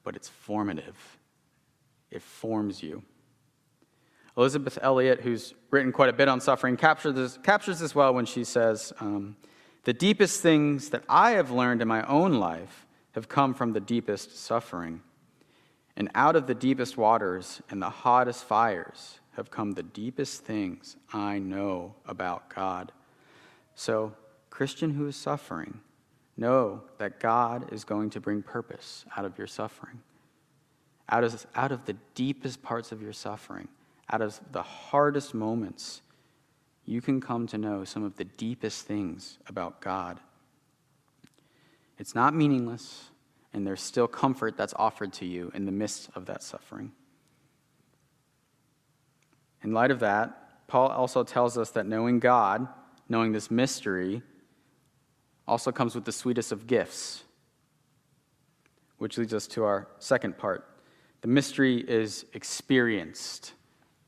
but 0.04 0.16
it's 0.16 0.28
formative. 0.28 1.18
It 2.10 2.22
forms 2.22 2.82
you. 2.82 3.02
Elisabeth 4.36 4.78
Elliot, 4.80 5.20
who's 5.20 5.54
written 5.70 5.92
quite 5.92 6.08
a 6.08 6.12
bit 6.12 6.28
on 6.28 6.40
suffering, 6.40 6.76
captures 6.76 7.14
this, 7.14 7.38
captures 7.42 7.80
this 7.80 7.94
well 7.94 8.14
when 8.14 8.26
she 8.26 8.44
says, 8.44 8.92
um, 9.00 9.36
The 9.84 9.92
deepest 9.92 10.42
things 10.42 10.90
that 10.90 11.02
I 11.08 11.32
have 11.32 11.50
learned 11.50 11.82
in 11.82 11.88
my 11.88 12.06
own 12.06 12.34
life 12.34 12.86
have 13.16 13.31
come 13.31 13.55
from 13.55 13.72
the 13.72 13.81
deepest 13.81 14.37
suffering. 14.38 15.00
And 15.96 16.11
out 16.14 16.37
of 16.37 16.46
the 16.46 16.55
deepest 16.55 16.98
waters 16.98 17.62
and 17.70 17.81
the 17.81 17.88
hottest 17.88 18.44
fires 18.44 19.20
have 19.33 19.50
come 19.50 19.72
the 19.72 19.83
deepest 19.83 20.44
things 20.44 20.96
I 21.14 21.38
know 21.38 21.94
about 22.05 22.55
God. 22.55 22.92
So, 23.74 24.12
Christian 24.50 24.92
who 24.92 25.07
is 25.07 25.16
suffering, 25.16 25.81
know 26.37 26.83
that 26.98 27.18
God 27.18 27.72
is 27.72 27.85
going 27.85 28.11
to 28.11 28.20
bring 28.20 28.42
purpose 28.42 29.07
out 29.16 29.24
of 29.24 29.38
your 29.38 29.46
suffering. 29.46 30.02
Out 31.09 31.24
of, 31.24 31.46
out 31.55 31.72
of 31.72 31.87
the 31.87 31.96
deepest 32.14 32.62
parts 32.62 32.92
of 32.92 33.00
your 33.00 33.14
suffering, 33.14 33.68
out 34.11 34.20
of 34.20 34.38
the 34.52 34.62
hardest 34.62 35.33
moments, 35.33 36.02
you 36.85 37.00
can 37.00 37.22
come 37.22 37.46
to 37.46 37.57
know 37.57 37.85
some 37.85 38.05
of 38.05 38.16
the 38.16 38.24
deepest 38.24 38.87
things 38.87 39.38
about 39.46 39.81
God. 39.81 40.20
It's 41.98 42.14
not 42.14 42.35
meaningless, 42.35 43.11
and 43.52 43.66
there's 43.66 43.80
still 43.80 44.06
comfort 44.06 44.56
that's 44.56 44.74
offered 44.76 45.12
to 45.14 45.24
you 45.24 45.50
in 45.54 45.64
the 45.64 45.72
midst 45.72 46.11
of 46.14 46.26
that 46.26 46.42
suffering. 46.42 46.92
In 49.62 49.72
light 49.72 49.90
of 49.90 50.00
that, 50.00 50.66
Paul 50.68 50.88
also 50.88 51.24
tells 51.24 51.56
us 51.56 51.70
that 51.70 51.87
knowing 51.87 52.18
God, 52.18 52.68
knowing 53.09 53.32
this 53.32 53.50
mystery, 53.50 54.22
also 55.46 55.72
comes 55.72 55.94
with 55.94 56.04
the 56.04 56.12
sweetest 56.12 56.52
of 56.52 56.66
gifts, 56.66 57.24
which 58.98 59.16
leads 59.16 59.32
us 59.32 59.46
to 59.48 59.64
our 59.64 59.88
second 59.98 60.37
part. 60.37 60.68
The 61.22 61.28
mystery 61.28 61.78
is 61.78 62.26
experienced. 62.35 63.52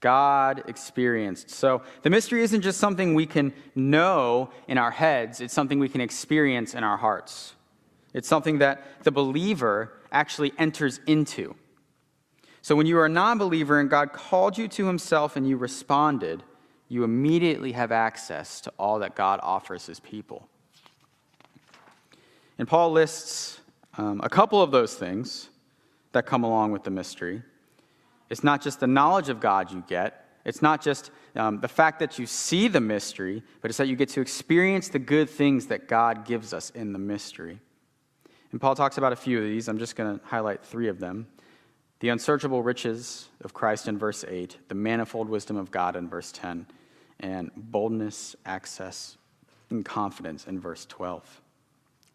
God 0.00 0.64
experienced. 0.66 1.50
So 1.50 1.82
the 2.02 2.10
mystery 2.10 2.42
isn't 2.42 2.62
just 2.62 2.78
something 2.78 3.14
we 3.14 3.26
can 3.26 3.52
know 3.74 4.50
in 4.68 4.78
our 4.78 4.90
heads, 4.90 5.40
it's 5.40 5.54
something 5.54 5.78
we 5.78 5.88
can 5.88 6.00
experience 6.00 6.74
in 6.74 6.84
our 6.84 6.96
hearts. 6.96 7.54
It's 8.14 8.28
something 8.28 8.58
that 8.58 9.04
the 9.04 9.10
believer 9.10 9.92
actually 10.10 10.52
enters 10.58 11.00
into. 11.06 11.54
So 12.62 12.74
when 12.76 12.86
you 12.86 12.98
are 12.98 13.06
a 13.06 13.10
non 13.10 13.38
believer 13.38 13.80
and 13.80 13.88
God 13.88 14.12
called 14.12 14.58
you 14.58 14.68
to 14.68 14.86
himself 14.86 15.36
and 15.36 15.48
you 15.48 15.56
responded, 15.56 16.42
you 16.88 17.04
immediately 17.04 17.72
have 17.72 17.92
access 17.92 18.60
to 18.62 18.72
all 18.78 18.98
that 19.00 19.14
God 19.14 19.40
offers 19.42 19.86
his 19.86 20.00
people. 20.00 20.48
And 22.58 22.66
Paul 22.66 22.92
lists 22.92 23.60
um, 23.96 24.20
a 24.22 24.28
couple 24.28 24.62
of 24.62 24.70
those 24.70 24.94
things 24.94 25.50
that 26.12 26.26
come 26.26 26.44
along 26.44 26.72
with 26.72 26.84
the 26.84 26.90
mystery. 26.90 27.42
It's 28.30 28.42
not 28.42 28.62
just 28.62 28.80
the 28.80 28.86
knowledge 28.86 29.28
of 29.28 29.40
God 29.40 29.70
you 29.70 29.84
get, 29.86 30.24
it's 30.44 30.62
not 30.62 30.82
just 30.82 31.10
um, 31.36 31.60
the 31.60 31.68
fact 31.68 31.98
that 32.00 32.18
you 32.18 32.26
see 32.26 32.68
the 32.68 32.80
mystery, 32.80 33.42
but 33.60 33.70
it's 33.70 33.78
that 33.78 33.88
you 33.88 33.96
get 33.96 34.08
to 34.10 34.20
experience 34.20 34.88
the 34.88 34.98
good 34.98 35.28
things 35.28 35.66
that 35.66 35.88
God 35.88 36.24
gives 36.24 36.54
us 36.54 36.70
in 36.70 36.92
the 36.92 36.98
mystery. 36.98 37.60
And 38.52 38.60
Paul 38.60 38.74
talks 38.74 38.98
about 38.98 39.12
a 39.12 39.16
few 39.16 39.38
of 39.38 39.44
these. 39.44 39.68
I'm 39.68 39.78
just 39.78 39.96
going 39.96 40.18
to 40.18 40.24
highlight 40.24 40.64
three 40.64 40.88
of 40.88 40.98
them 40.98 41.26
the 42.00 42.10
unsearchable 42.10 42.62
riches 42.62 43.28
of 43.40 43.52
Christ 43.52 43.88
in 43.88 43.98
verse 43.98 44.24
8, 44.26 44.56
the 44.68 44.74
manifold 44.74 45.28
wisdom 45.28 45.56
of 45.56 45.70
God 45.70 45.96
in 45.96 46.08
verse 46.08 46.30
10, 46.30 46.66
and 47.20 47.50
boldness, 47.56 48.36
access, 48.46 49.16
and 49.70 49.84
confidence 49.84 50.46
in 50.46 50.60
verse 50.60 50.86
12. 50.86 51.42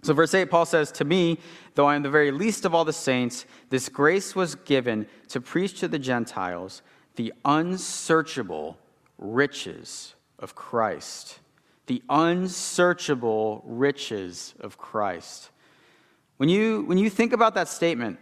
So, 0.02 0.14
verse 0.14 0.34
8, 0.34 0.50
Paul 0.50 0.66
says, 0.66 0.92
To 0.94 1.06
me, 1.06 1.38
though 1.76 1.86
I 1.86 1.96
am 1.96 2.04
the 2.04 2.10
very 2.10 2.32
least 2.32 2.66
of 2.66 2.74
all 2.74 2.86
the 2.86 2.94
saints, 2.94 3.46
this 3.70 3.90
grace 3.90 4.36
was 4.36 4.56
given 4.56 5.08
to 5.30 5.40
preach 5.42 5.80
to 5.80 5.88
the 5.88 6.00
Gentiles 6.00 6.82
the 7.16 7.34
unsearchable 7.46 8.78
riches 9.18 10.16
of 10.40 10.56
Christ. 10.56 11.40
The 11.88 12.02
unsearchable 12.10 13.64
riches 13.66 14.54
of 14.60 14.78
Christ. 14.78 15.50
When 16.44 16.50
you, 16.50 16.82
when 16.82 16.98
you 16.98 17.10
think 17.10 17.32
about 17.32 17.56
that 17.56 17.70
statement, 17.70 18.20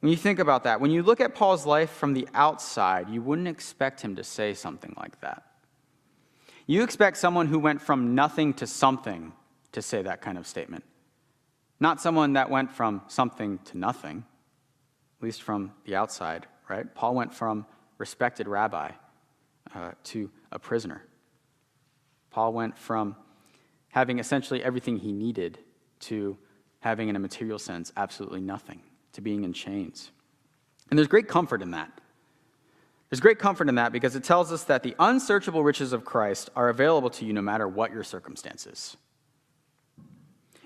when 0.00 0.10
you 0.10 0.16
think 0.16 0.40
about 0.40 0.64
that, 0.64 0.80
when 0.80 0.90
you 0.90 1.04
look 1.04 1.20
at 1.20 1.36
Paul's 1.36 1.66
life 1.66 1.90
from 1.90 2.14
the 2.14 2.26
outside, 2.34 3.08
you 3.08 3.22
wouldn't 3.22 3.46
expect 3.46 4.00
him 4.00 4.16
to 4.16 4.24
say 4.24 4.52
something 4.52 4.92
like 4.98 5.20
that. 5.20 5.44
You 6.66 6.82
expect 6.82 7.18
someone 7.18 7.46
who 7.46 7.60
went 7.60 7.80
from 7.80 8.16
nothing 8.16 8.54
to 8.54 8.66
something 8.66 9.32
to 9.70 9.80
say 9.80 10.02
that 10.02 10.20
kind 10.20 10.36
of 10.36 10.48
statement. 10.48 10.82
Not 11.78 12.00
someone 12.00 12.32
that 12.32 12.50
went 12.50 12.72
from 12.72 13.02
something 13.06 13.60
to 13.66 13.78
nothing, 13.78 14.24
at 15.20 15.22
least 15.22 15.42
from 15.42 15.70
the 15.84 15.94
outside, 15.94 16.48
right? 16.68 16.92
Paul 16.92 17.14
went 17.14 17.32
from 17.32 17.66
respected 17.98 18.48
rabbi 18.48 18.90
uh, 19.76 19.92
to 20.06 20.28
a 20.50 20.58
prisoner. 20.58 21.04
Paul 22.32 22.52
went 22.52 22.76
from 22.76 23.14
having 23.90 24.18
essentially 24.18 24.60
everything 24.60 24.96
he 24.96 25.12
needed 25.12 25.60
to 26.02 26.36
having, 26.80 27.08
in 27.08 27.16
a 27.16 27.18
material 27.18 27.58
sense, 27.58 27.92
absolutely 27.96 28.40
nothing, 28.40 28.80
to 29.12 29.20
being 29.20 29.44
in 29.44 29.52
chains. 29.52 30.10
And 30.90 30.98
there's 30.98 31.08
great 31.08 31.28
comfort 31.28 31.62
in 31.62 31.70
that. 31.70 31.90
There's 33.08 33.20
great 33.20 33.38
comfort 33.38 33.68
in 33.68 33.74
that 33.74 33.92
because 33.92 34.16
it 34.16 34.24
tells 34.24 34.50
us 34.52 34.64
that 34.64 34.82
the 34.82 34.94
unsearchable 34.98 35.62
riches 35.62 35.92
of 35.92 36.04
Christ 36.04 36.50
are 36.56 36.70
available 36.70 37.10
to 37.10 37.24
you 37.24 37.32
no 37.32 37.42
matter 37.42 37.68
what 37.68 37.92
your 37.92 38.04
circumstances. 38.04 38.96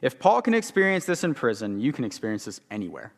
If 0.01 0.19
Paul 0.19 0.43
can 0.43 0.55
experience 0.55 1.05
this 1.07 1.25
in 1.25 1.35
prison, 1.35 1.81
you 1.81 1.93
can 1.93 2.05
experience 2.05 2.45
this 2.45 2.61
anywhere. 2.71 3.13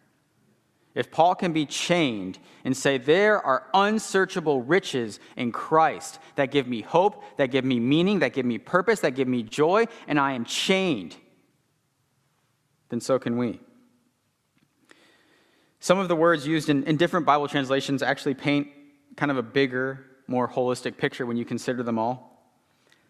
If 0.94 1.10
Paul 1.10 1.34
can 1.34 1.52
be 1.52 1.66
chained 1.66 2.38
and 2.64 2.76
say, 2.76 2.98
There 2.98 3.40
are 3.40 3.66
unsearchable 3.74 4.62
riches 4.62 5.20
in 5.36 5.52
Christ 5.52 6.18
that 6.36 6.50
give 6.50 6.66
me 6.66 6.80
hope, 6.80 7.22
that 7.36 7.50
give 7.50 7.64
me 7.64 7.78
meaning, 7.78 8.20
that 8.20 8.32
give 8.32 8.46
me 8.46 8.58
purpose, 8.58 9.00
that 9.00 9.14
give 9.14 9.28
me 9.28 9.42
joy, 9.42 9.86
and 10.06 10.18
I 10.18 10.32
am 10.32 10.44
chained, 10.44 11.16
then 12.88 13.00
so 13.00 13.18
can 13.18 13.36
we. 13.36 13.60
Some 15.80 15.98
of 15.98 16.08
the 16.08 16.16
words 16.16 16.46
used 16.46 16.68
in, 16.68 16.84
in 16.84 16.96
different 16.96 17.26
Bible 17.26 17.48
translations 17.48 18.02
actually 18.02 18.34
paint 18.34 18.68
kind 19.16 19.30
of 19.30 19.36
a 19.36 19.42
bigger, 19.42 20.04
more 20.26 20.48
holistic 20.48 20.96
picture 20.96 21.24
when 21.26 21.36
you 21.36 21.44
consider 21.44 21.82
them 21.82 21.98
all. 21.98 22.28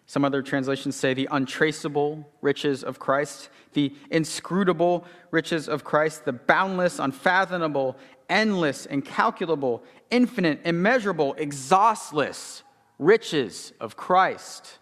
Some 0.07 0.25
other 0.25 0.41
translations 0.41 0.97
say 0.97 1.13
the 1.13 1.29
untraceable 1.31 2.27
riches 2.41 2.83
of 2.83 2.99
Christ, 2.99 3.51
the 3.75 3.95
inscrutable 4.11 5.05
riches 5.31 5.69
of 5.69 5.85
Christ, 5.85 6.25
the 6.25 6.33
boundless, 6.33 6.99
unfathomable, 6.99 7.97
endless, 8.29 8.87
incalculable, 8.87 9.83
infinite, 10.11 10.61
immeasurable, 10.65 11.35
exhaustless 11.35 12.63
riches 12.99 13.73
of 13.81 13.97
Christ. 13.97 14.79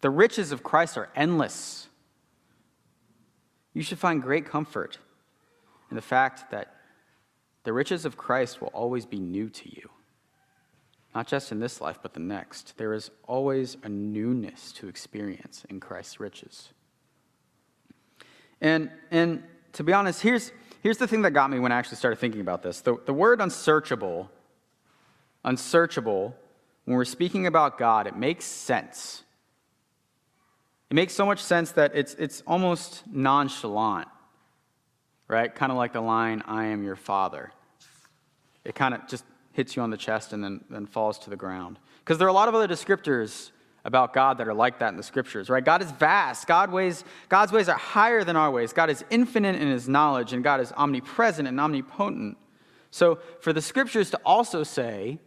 The 0.00 0.10
riches 0.10 0.52
of 0.52 0.62
Christ 0.62 0.96
are 0.96 1.10
endless. 1.14 1.85
You 3.76 3.82
should 3.82 3.98
find 3.98 4.22
great 4.22 4.46
comfort 4.46 4.98
in 5.90 5.96
the 5.96 6.02
fact 6.02 6.50
that 6.50 6.74
the 7.64 7.72
riches 7.72 8.04
of 8.04 8.16
Christ 8.16 8.60
will 8.60 8.68
always 8.68 9.06
be 9.06 9.18
new 9.18 9.48
to 9.50 9.68
you 9.68 9.90
not 11.16 11.26
just 11.26 11.50
in 11.50 11.60
this 11.60 11.80
life, 11.80 11.98
but 12.02 12.12
the 12.12 12.20
next. 12.20 12.76
There 12.76 12.92
is 12.92 13.10
always 13.26 13.78
a 13.82 13.88
newness 13.88 14.70
to 14.72 14.86
experience 14.86 15.64
in 15.70 15.80
Christ's 15.80 16.20
riches. 16.20 16.74
And, 18.60 18.90
and 19.10 19.42
to 19.72 19.82
be 19.82 19.94
honest, 19.94 20.20
here's, 20.20 20.52
here's 20.82 20.98
the 20.98 21.08
thing 21.08 21.22
that 21.22 21.30
got 21.30 21.48
me 21.50 21.58
when 21.58 21.72
I 21.72 21.78
actually 21.78 21.96
started 21.96 22.18
thinking 22.18 22.42
about 22.42 22.62
this. 22.62 22.82
The, 22.82 22.98
the 23.06 23.14
word 23.14 23.40
unsearchable, 23.40 24.30
unsearchable, 25.42 26.36
when 26.84 26.98
we're 26.98 27.06
speaking 27.06 27.46
about 27.46 27.78
God, 27.78 28.06
it 28.06 28.14
makes 28.14 28.44
sense. 28.44 29.22
It 30.90 30.94
makes 30.94 31.14
so 31.14 31.26
much 31.26 31.42
sense 31.42 31.72
that 31.72 31.92
it's, 31.94 32.14
it's 32.14 32.42
almost 32.46 33.02
nonchalant, 33.10 34.08
right? 35.28 35.52
Kind 35.52 35.72
of 35.72 35.78
like 35.78 35.92
the 35.92 36.00
line, 36.00 36.42
I 36.46 36.66
am 36.66 36.84
your 36.84 36.96
father. 36.96 37.50
It 38.64 38.74
kind 38.74 38.94
of 38.94 39.06
just 39.08 39.24
hits 39.52 39.74
you 39.74 39.82
on 39.82 39.90
the 39.90 39.96
chest 39.96 40.32
and 40.32 40.44
then, 40.44 40.64
then 40.70 40.86
falls 40.86 41.18
to 41.20 41.30
the 41.30 41.36
ground. 41.36 41.78
Because 42.00 42.18
there 42.18 42.26
are 42.26 42.30
a 42.30 42.34
lot 42.34 42.48
of 42.48 42.54
other 42.54 42.68
descriptors 42.68 43.50
about 43.84 44.12
God 44.12 44.38
that 44.38 44.48
are 44.48 44.54
like 44.54 44.80
that 44.80 44.88
in 44.88 44.96
the 44.96 45.02
scriptures, 45.02 45.48
right? 45.48 45.64
God 45.64 45.80
is 45.80 45.90
vast. 45.92 46.46
God 46.46 46.72
ways, 46.72 47.04
God's 47.28 47.52
ways 47.52 47.68
are 47.68 47.78
higher 47.78 48.24
than 48.24 48.36
our 48.36 48.50
ways. 48.50 48.72
God 48.72 48.90
is 48.90 49.04
infinite 49.10 49.54
in 49.56 49.68
his 49.68 49.88
knowledge, 49.88 50.32
and 50.32 50.42
God 50.42 50.60
is 50.60 50.72
omnipresent 50.72 51.46
and 51.46 51.58
omnipotent. 51.60 52.36
So 52.90 53.18
for 53.40 53.52
the 53.52 53.62
scriptures 53.62 54.10
to 54.10 54.20
also 54.24 54.64
say 54.64 55.20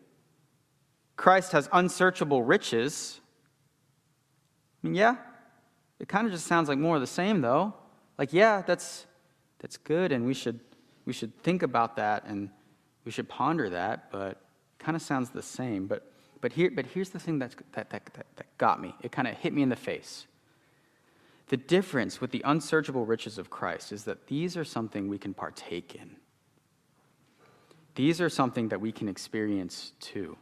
Christ 1.16 1.54
has 1.54 1.70
unsearchable 1.72 2.44
riches, 2.44 3.22
I 4.84 4.88
mean, 4.88 4.96
yeah, 4.96 5.16
it 6.00 6.08
kind 6.08 6.26
of 6.26 6.34
just 6.34 6.48
sounds 6.48 6.70
like 6.70 6.78
more 6.78 6.96
of 6.96 7.02
the 7.02 7.08
same, 7.08 7.42
though. 7.42 7.74
Like, 8.18 8.34
yeah, 8.34 8.62
that's, 8.62 9.06
that's 9.60 9.78
good, 9.78 10.12
and 10.12 10.26
we 10.26 10.34
should, 10.34 10.60
we 11.06 11.14
should 11.14 11.36
think 11.44 11.64
about 11.64 11.96
that 11.98 12.26
and 12.26 12.50
we 13.06 13.12
should 13.12 13.30
ponder 13.30 13.70
that, 13.70 14.12
but 14.12 14.42
kind 14.78 14.96
of 14.96 15.02
sounds 15.02 15.30
the 15.30 15.42
same. 15.42 15.88
But, 15.88 16.12
but, 16.42 16.54
here, 16.54 16.72
but 16.74 16.86
here's 16.86 17.10
the 17.10 17.20
thing 17.20 17.40
that's, 17.40 17.56
that, 17.74 17.90
that, 17.90 18.06
that, 18.14 18.26
that 18.36 18.58
got 18.58 18.82
me. 18.82 18.96
It 19.02 19.12
kind 19.12 19.28
of 19.28 19.36
hit 19.36 19.54
me 19.54 19.62
in 19.62 19.70
the 19.70 19.76
face. 19.76 20.28
The 21.48 21.58
difference 21.58 22.22
with 22.22 22.32
the 22.32 22.44
unsearchable 22.46 23.06
riches 23.06 23.38
of 23.38 23.50
Christ 23.50 23.92
is 23.92 24.04
that 24.04 24.28
these 24.28 24.56
are 24.56 24.64
something 24.64 25.08
we 25.08 25.18
can 25.18 25.34
partake 25.34 25.96
in. 25.96 26.18
These 27.96 28.22
are 28.22 28.30
something 28.30 28.70
that 28.70 28.80
we 28.80 28.92
can 28.92 29.10
experience 29.10 29.94
too. 30.00 30.38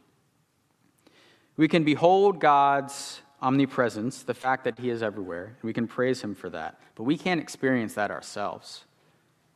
We 1.56 1.66
can 1.66 1.82
behold 1.82 2.38
God's 2.38 3.20
omnipresence, 3.40 4.22
the 4.22 4.34
fact 4.34 4.64
that 4.64 4.78
He 4.78 4.90
is 4.90 5.02
everywhere, 5.02 5.44
and 5.44 5.62
we 5.62 5.72
can 5.72 5.86
praise 5.86 6.22
Him 6.22 6.34
for 6.34 6.50
that. 6.50 6.80
But 6.94 7.04
we 7.04 7.16
can't 7.16 7.40
experience 7.40 7.94
that 7.94 8.10
ourselves. 8.10 8.84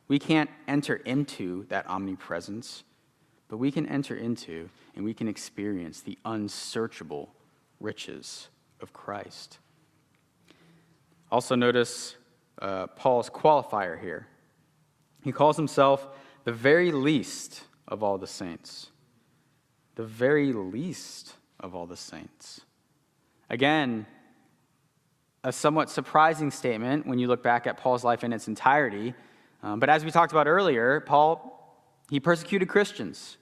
We 0.08 0.18
can't 0.18 0.50
enter 0.68 0.96
into 0.96 1.64
that 1.68 1.88
omnipresence, 1.88 2.84
but 3.48 3.56
we 3.56 3.70
can 3.70 3.86
enter 3.86 4.14
into 4.14 4.68
and 4.94 5.04
we 5.04 5.14
can 5.14 5.28
experience 5.28 6.00
the 6.00 6.18
unsearchable 6.24 7.34
riches 7.80 8.48
of 8.80 8.92
Christ. 8.92 9.58
Also, 11.30 11.54
notice 11.54 12.16
uh, 12.60 12.88
Paul's 12.88 13.30
qualifier 13.30 13.98
here. 13.98 14.26
He 15.22 15.32
calls 15.32 15.56
himself 15.56 16.06
the 16.44 16.52
very 16.52 16.92
least 16.92 17.62
of 17.88 18.02
all 18.02 18.18
the 18.18 18.26
saints. 18.26 18.90
The 19.94 20.04
very 20.04 20.52
least 20.52 21.36
of 21.60 21.74
all 21.74 21.86
the 21.86 21.96
saints. 21.96 22.60
Again, 23.52 24.06
a 25.44 25.52
somewhat 25.52 25.90
surprising 25.90 26.50
statement 26.50 27.06
when 27.06 27.18
you 27.18 27.28
look 27.28 27.42
back 27.42 27.66
at 27.66 27.76
Paul's 27.76 28.02
life 28.02 28.24
in 28.24 28.32
its 28.32 28.48
entirety. 28.48 29.14
Um, 29.62 29.78
but 29.78 29.90
as 29.90 30.04
we 30.04 30.10
talked 30.10 30.32
about 30.32 30.46
earlier, 30.46 31.00
Paul, 31.00 31.76
he 32.08 32.18
persecuted 32.18 32.68
Christians. 32.68 33.36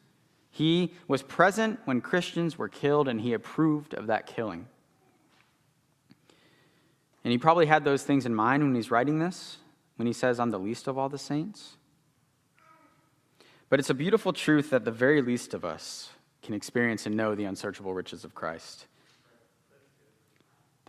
He 0.50 0.92
was 1.06 1.22
present 1.22 1.78
when 1.84 2.00
Christians 2.00 2.58
were 2.58 2.68
killed, 2.68 3.06
and 3.06 3.20
he 3.20 3.34
approved 3.34 3.94
of 3.94 4.08
that 4.08 4.26
killing. 4.26 4.66
And 7.22 7.30
he 7.30 7.38
probably 7.38 7.66
had 7.66 7.84
those 7.84 8.02
things 8.02 8.26
in 8.26 8.34
mind 8.34 8.64
when 8.64 8.74
he's 8.74 8.90
writing 8.90 9.20
this, 9.20 9.58
when 9.94 10.06
he 10.06 10.12
says, 10.12 10.40
I'm 10.40 10.50
the 10.50 10.58
least 10.58 10.88
of 10.88 10.98
all 10.98 11.08
the 11.08 11.18
saints. 11.18 11.76
But 13.68 13.78
it's 13.78 13.90
a 13.90 13.94
beautiful 13.94 14.32
truth 14.32 14.70
that 14.70 14.84
the 14.84 14.90
very 14.90 15.22
least 15.22 15.54
of 15.54 15.64
us 15.64 16.10
can 16.42 16.54
experience 16.54 17.06
and 17.06 17.16
know 17.16 17.36
the 17.36 17.44
unsearchable 17.44 17.94
riches 17.94 18.24
of 18.24 18.34
Christ. 18.34 18.86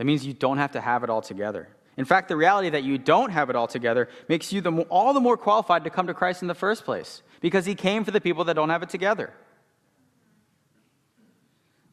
That 0.01 0.05
means 0.05 0.25
you 0.25 0.33
don't 0.33 0.57
have 0.57 0.71
to 0.71 0.81
have 0.81 1.03
it 1.03 1.11
all 1.11 1.21
together. 1.21 1.69
In 1.95 2.05
fact, 2.05 2.27
the 2.27 2.35
reality 2.35 2.71
that 2.71 2.81
you 2.81 2.97
don't 2.97 3.29
have 3.29 3.51
it 3.51 3.55
all 3.55 3.67
together 3.67 4.09
makes 4.27 4.51
you 4.51 4.59
the, 4.59 4.71
all 4.89 5.13
the 5.13 5.19
more 5.19 5.37
qualified 5.37 5.83
to 5.83 5.91
come 5.91 6.07
to 6.07 6.13
Christ 6.15 6.41
in 6.41 6.47
the 6.47 6.55
first 6.55 6.85
place 6.85 7.21
because 7.39 7.67
he 7.67 7.75
came 7.75 8.03
for 8.03 8.09
the 8.09 8.19
people 8.19 8.43
that 8.45 8.55
don't 8.55 8.71
have 8.71 8.81
it 8.81 8.89
together. 8.89 9.31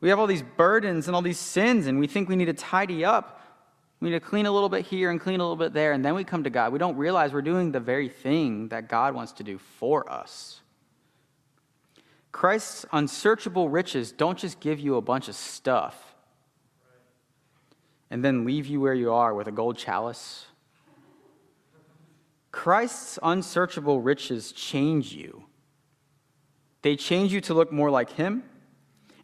We 0.01 0.09
have 0.09 0.18
all 0.18 0.27
these 0.27 0.42
burdens 0.57 1.07
and 1.07 1.14
all 1.14 1.21
these 1.21 1.38
sins, 1.38 1.87
and 1.87 2.01
we 2.01 2.07
think 2.07 2.31
we 2.31 2.37
need 2.37 2.47
to 2.47 2.55
tidy 2.55 3.05
up 3.05 3.42
we 4.01 4.09
need 4.09 4.14
to 4.14 4.21
clean 4.25 4.47
a 4.47 4.51
little 4.53 4.71
bit 4.71 4.87
here 4.87 5.11
and 5.11 5.21
clean 5.21 5.38
a 5.40 5.42
little 5.42 5.57
bit 5.57 5.75
there, 5.75 5.92
and 5.92 6.03
then 6.03 6.14
we 6.14 6.25
come 6.25 6.44
to 6.44 6.51
God. 6.51 6.73
We 6.73 6.79
don't 6.79 6.97
realize 6.97 7.35
we're 7.35 7.42
doing 7.42 7.73
the 7.73 7.81
very 7.81 8.09
thing 8.09 8.68
that 8.68 8.88
God 8.88 9.14
wants 9.14 9.33
to 9.33 9.42
do 9.42 9.59
for 9.59 10.11
us. 10.11 10.62
Christ's 12.33 12.87
unsearchable 12.90 13.68
riches 13.68 14.12
don't 14.12 14.38
just 14.38 14.61
give 14.61 14.81
you 14.81 14.94
a 14.94 15.03
bunch 15.03 15.29
of 15.29 15.35
stuff 15.35 16.08
and 18.11 18.25
then 18.25 18.44
leave 18.44 18.66
you 18.66 18.81
where 18.81 18.94
you 18.94 19.12
are 19.12 19.35
with 19.35 19.47
a 19.47 19.53
gold 19.53 19.77
chalice. 19.77 20.47
Christ's 22.51 23.18
unsearchable 23.23 24.01
riches 24.01 24.53
change 24.53 25.12
you. 25.12 25.44
They 26.83 26.97
change 26.97 27.33
you 27.33 27.40
to 27.42 27.55
look 27.55 27.73
more 27.73 27.90
like 27.90 28.11
Him. 28.11 28.44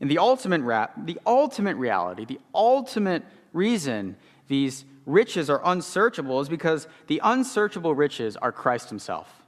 And 0.01 0.11
the 0.11 0.19
ultimate, 0.19 0.61
ra- 0.61 0.89
the 0.97 1.19
ultimate 1.27 1.77
reality, 1.77 2.25
the 2.25 2.41
ultimate 2.55 3.23
reason 3.53 4.17
these 4.49 4.85
riches 5.07 5.49
are 5.49 5.61
unsearchable 5.65 6.41
is 6.41 6.49
because 6.49 6.87
the 7.07 7.21
unsearchable 7.25 7.95
riches 7.95 8.37
are 8.37 8.53
Christ 8.53 8.89
himself. 8.89 9.43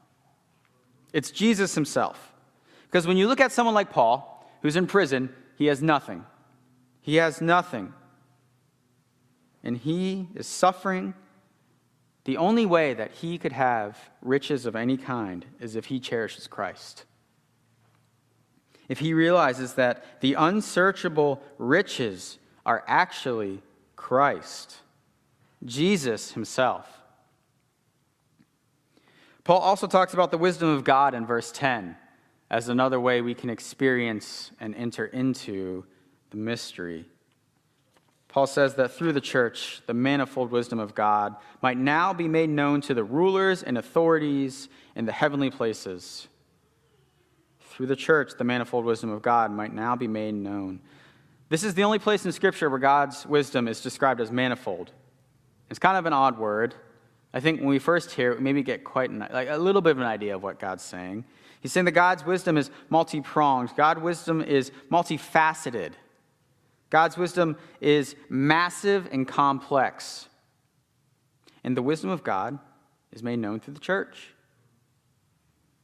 It's 1.13 1.31
Jesus 1.31 1.75
himself. 1.75 2.33
Because 2.85 3.07
when 3.07 3.17
you 3.17 3.27
look 3.27 3.41
at 3.41 3.53
someone 3.53 3.75
like 3.75 3.91
Paul, 3.91 4.51
who's 4.63 4.77
in 4.77 4.87
prison, 4.87 5.35
he 5.57 5.67
has 5.67 5.83
nothing. 5.83 6.25
He 7.01 7.17
has 7.17 7.41
nothing. 7.41 7.93
And 9.67 9.77
he 9.77 10.29
is 10.37 10.47
suffering. 10.47 11.13
The 12.23 12.37
only 12.37 12.65
way 12.65 12.95
that 12.95 13.11
he 13.11 13.37
could 13.37 13.51
have 13.51 13.99
riches 14.23 14.65
of 14.65 14.77
any 14.77 14.97
kind 14.97 15.45
is 15.59 15.75
if 15.75 15.87
he 15.87 15.99
cherishes 15.99 16.47
Christ. 16.47 17.05
If 18.89 19.01
he 19.01 19.13
realizes 19.13 19.75
that 19.75 20.21
the 20.21 20.35
unsearchable 20.35 21.43
riches 21.59 22.39
are 22.65 22.85
actually 22.87 23.61
Christ. 23.97 24.77
Jesus 25.65 26.31
himself. 26.31 26.87
Paul 29.43 29.59
also 29.59 29.89
talks 29.89 30.15
about 30.15 30.31
the 30.31 30.39
wisdom 30.39 30.69
of 30.69 30.85
God 30.85 31.13
in 31.13 31.27
verse 31.27 31.51
10 31.51 31.97
as 32.53 32.69
another 32.69 33.01
way 33.01 33.21
we 33.21 33.35
can 33.35 33.51
experience 33.51 34.53
and 34.61 34.77
enter 34.77 35.07
into 35.07 35.85
the 36.31 36.37
mystery. 36.37 37.07
Paul 38.37 38.47
says 38.47 38.75
that 38.75 38.93
through 38.93 39.15
the 39.15 39.21
church, 39.23 39.81
the 39.87 39.95
manifold 39.95 40.51
wisdom 40.51 40.79
of 40.79 40.95
God 40.95 41.37
might 41.63 41.79
now 41.79 42.13
be 42.13 42.29
made 42.29 42.51
known 42.51 42.83
to 42.83 42.93
the 42.93 43.03
rulers 43.03 43.63
and 43.63 43.79
authorities 43.79 44.69
in 44.95 45.07
the 45.07 45.13
heavenly 45.13 45.51
places. 45.51 46.29
Through 47.71 47.87
the 47.87 47.97
church, 47.97 48.33
the 48.37 48.45
manifold 48.45 48.85
wisdom 48.85 49.09
of 49.09 49.23
God 49.23 49.51
might 49.51 49.73
now 49.73 49.97
be 49.97 50.07
made 50.07 50.35
known. 50.35 50.81
This 51.49 51.65
is 51.65 51.73
the 51.73 51.85
only 51.85 51.99
place 51.99 52.27
in 52.27 52.33
Scripture 52.33 52.69
where 52.69 52.79
God's 52.79 53.25
wisdom 53.25 53.69
is 53.69 53.81
described 53.81 54.21
as 54.21 54.31
manifold. 54.31 54.91
It's 55.71 55.79
kind 55.79 55.97
of 55.97 56.05
an 56.05 56.13
odd 56.13 56.39
word. 56.39 56.75
I 57.33 57.41
think 57.41 57.61
when 57.61 57.71
we 57.71 57.79
first 57.79 58.11
hear 58.11 58.33
it, 58.33 58.37
we 58.37 58.45
maybe 58.45 58.63
get 58.63 58.85
quite 58.85 59.09
an, 59.09 59.27
like 59.33 59.49
a 59.49 59.57
little 59.57 59.81
bit 59.81 59.93
of 59.93 59.99
an 60.01 60.07
idea 60.07 60.35
of 60.35 60.43
what 60.43 60.59
God's 60.59 60.85
saying. 60.85 61.25
He's 61.63 61.73
saying 61.73 61.87
that 61.87 61.93
God's 61.93 62.27
wisdom 62.27 62.59
is 62.59 62.71
multi 62.91 63.23
pronged, 63.23 63.75
God's 63.79 64.03
wisdom 64.03 64.43
is 64.43 64.73
multifaceted. 64.93 65.93
God's 66.91 67.17
wisdom 67.17 67.57
is 67.81 68.15
massive 68.29 69.09
and 69.11 69.27
complex. 69.27 70.29
And 71.65 71.77
the 71.77 71.83
wisdom 71.83 72.11
of 72.11 72.23
God 72.23 72.59
is 73.13 73.23
made 73.23 73.39
known 73.39 73.61
through 73.61 73.75
the 73.75 73.81
church. 73.81 74.35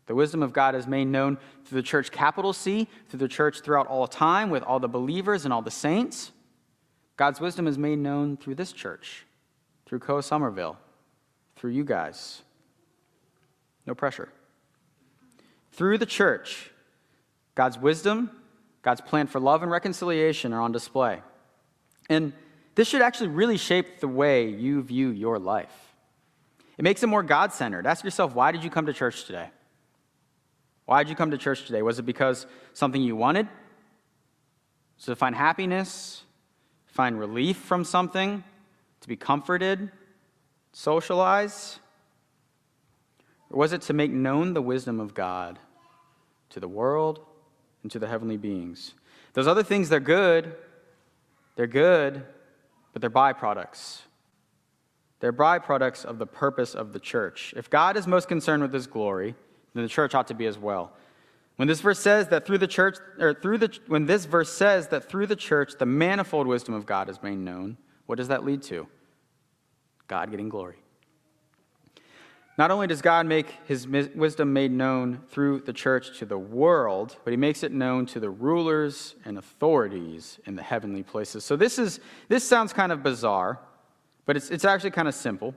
The 0.07 0.15
wisdom 0.15 0.43
of 0.43 0.53
God 0.53 0.75
is 0.75 0.87
made 0.87 1.07
known 1.07 1.39
through 1.65 1.77
the 1.77 1.87
church, 1.87 2.11
capital 2.11 2.53
C, 2.53 2.89
through 3.09 3.19
the 3.19 3.29
church 3.29 3.61
throughout 3.61 3.87
all 3.87 4.07
time 4.07 4.51
with 4.51 4.63
all 4.63 4.81
the 4.81 4.89
believers 4.89 5.45
and 5.45 5.53
all 5.53 5.63
the 5.63 5.71
saints. 5.71 6.33
God's 7.17 7.41
wisdom 7.41 7.67
is 7.67 7.79
made 7.79 7.99
known 7.99 8.37
through 8.37 8.57
this 8.57 8.73
church 8.73 9.27
through 9.87 9.99
Koa 9.99 10.23
Somerville, 10.23 10.79
through 11.57 11.73
you 11.73 11.85
guys. 11.85 12.41
No 13.87 13.95
pressure. 13.95 14.31
Through 15.73 15.99
the 15.99 16.07
church, 16.07 16.71
God's 17.55 17.79
wisdom, 17.79 18.31
God's 18.83 19.01
plan 19.01 19.27
for 19.27 19.41
love 19.41 19.63
and 19.63 19.71
reconciliation 19.71 20.53
are 20.53 20.61
on 20.61 20.73
display. 20.73 21.21
And 22.09 22.33
this 22.75 22.89
should 22.89 23.03
actually 23.03 23.29
really 23.29 23.57
shape 23.57 24.01
the 24.01 24.09
way 24.09 24.49
you 24.49 24.83
view 24.83 25.11
your 25.11 25.39
life. 25.39 25.95
It 26.77 26.83
makes 26.83 27.03
it 27.03 27.07
more 27.07 27.23
God 27.23 27.53
centered. 27.53 27.87
Ask 27.87 28.05
yourself, 28.05 28.35
why 28.35 28.51
did 28.51 28.65
you 28.65 28.71
come 28.71 28.87
to 28.87 28.93
church 28.93 29.25
today? 29.25 29.51
Why 30.87 31.03
did 31.03 31.11
you 31.11 31.17
come 31.17 31.31
to 31.31 31.39
church 31.39 31.67
today? 31.67 31.83
Was 31.83 31.99
it 31.99 32.03
because 32.03 32.47
something 32.73 33.01
you 33.01 33.15
wanted? 33.15 33.47
It 34.99 35.05
to 35.05 35.17
find 35.17 35.37
happiness? 35.37 36.23
Find 36.87 37.19
relief 37.19 37.57
from 37.57 37.85
something? 37.85 38.43
to 39.03 39.09
be 39.09 39.17
comforted, 39.17 39.91
socialize? 40.73 41.79
Or 43.51 43.59
was 43.59 43.73
it 43.73 43.83
to 43.83 43.93
make 43.93 44.11
known 44.11 44.55
the 44.55 44.63
wisdom 44.63 44.99
of 45.01 45.13
God 45.13 45.59
to 46.51 46.61
the 46.61 46.69
world 46.69 47.21
and 47.83 47.91
to 47.93 47.99
the 47.99 48.09
heavenly 48.09 48.37
beings? 48.37 48.95
Those 49.35 49.47
other 49.47 49.63
things, 49.63 49.89
they're 49.89 50.01
good. 50.01 50.55
They're 51.57 51.67
good, 51.67 52.23
but 52.93 53.01
they're 53.01 53.11
byproducts. 53.11 54.01
They're 55.21 55.33
byproducts 55.33 56.05
of 56.05 56.19
the 56.19 56.27
purpose 56.27 56.75
of 56.75 56.93
the 56.93 57.01
church. 57.01 57.55
If 57.57 57.71
God 57.71 57.97
is 57.97 58.07
most 58.07 58.29
concerned 58.29 58.63
with 58.63 58.73
his 58.73 58.87
glory, 58.87 59.35
then 59.75 59.83
the 59.83 59.89
church 59.89 60.15
ought 60.15 60.29
to 60.29 60.35
be 60.35 60.47
as 60.47 60.59
well. 60.59 60.93
When 61.57 61.69
this 61.69 61.81
verse 61.81 62.01
says 62.01 62.29
that 62.29 62.47
through 62.47 62.59
the 62.59 62.67
church, 62.67 62.97
or 63.21 63.35
through 63.35 63.59
the, 63.59 63.79
when 63.87 64.07
this 64.07 64.25
verse 64.25 64.53
says 64.53 64.89
that 64.89 65.09
through 65.09 65.27
the 65.27 65.37
church 65.37 65.75
the 65.79 65.87
manifold 65.87 66.47
wisdom 66.47 66.75
of 66.75 66.87
God 66.87 67.09
is 67.09 67.23
made 67.23 67.39
known, 67.39 67.77
what 68.07 68.17
does 68.17 68.29
that 68.29 68.45
lead 68.45 68.63
to? 68.65 68.89
God 70.09 70.31
getting 70.31 70.49
glory. 70.49 70.77
Not 72.59 72.71
only 72.71 72.87
does 72.87 73.01
God 73.01 73.27
make 73.27 73.47
his 73.67 73.89
wisdom 73.89 74.53
made 74.53 74.73
known 74.73 75.23
through 75.29 75.61
the 75.61 75.73
church 75.73 76.19
to 76.19 76.27
the 76.27 76.37
world, 76.37 77.17
but 77.25 77.31
he 77.31 77.37
makes 77.37 77.63
it 77.63 77.73
known 77.73 78.05
to 78.07 78.21
the 78.21 78.29
rulers 78.29 79.15
and 79.25 79.39
authorities 79.39 80.39
in 80.45 80.55
the 80.55 80.63
heavenly 80.63 81.03
places. 81.03 81.45
So 81.45 81.57
this 81.57 81.79
is 81.79 82.01
this 82.29 82.47
sounds 82.47 82.75
kind 82.75 82.93
of 82.93 83.03
bizarre, 83.03 83.59
but 84.27 84.37
it's, 84.37 84.51
it's 84.51 84.67
actually 84.67 84.91
kind 84.91 85.09
of 85.09 85.15
simple. 85.15 85.55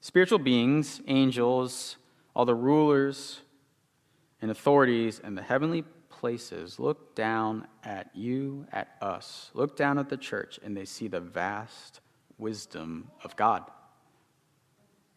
Spiritual 0.00 0.38
beings, 0.38 1.00
angels, 1.08 1.96
all 2.36 2.44
the 2.44 2.54
rulers 2.54 3.40
and 4.40 4.50
authorities 4.50 5.20
in 5.24 5.34
the 5.34 5.42
heavenly 5.42 5.82
places 6.10 6.78
look 6.78 7.14
down 7.14 7.66
at 7.82 8.10
you, 8.14 8.66
at 8.72 8.96
us, 9.00 9.50
look 9.54 9.76
down 9.76 9.98
at 9.98 10.08
the 10.08 10.16
church, 10.16 10.60
and 10.62 10.76
they 10.76 10.84
see 10.84 11.08
the 11.08 11.20
vast 11.20 12.00
wisdom 12.38 13.10
of 13.24 13.34
God. 13.36 13.64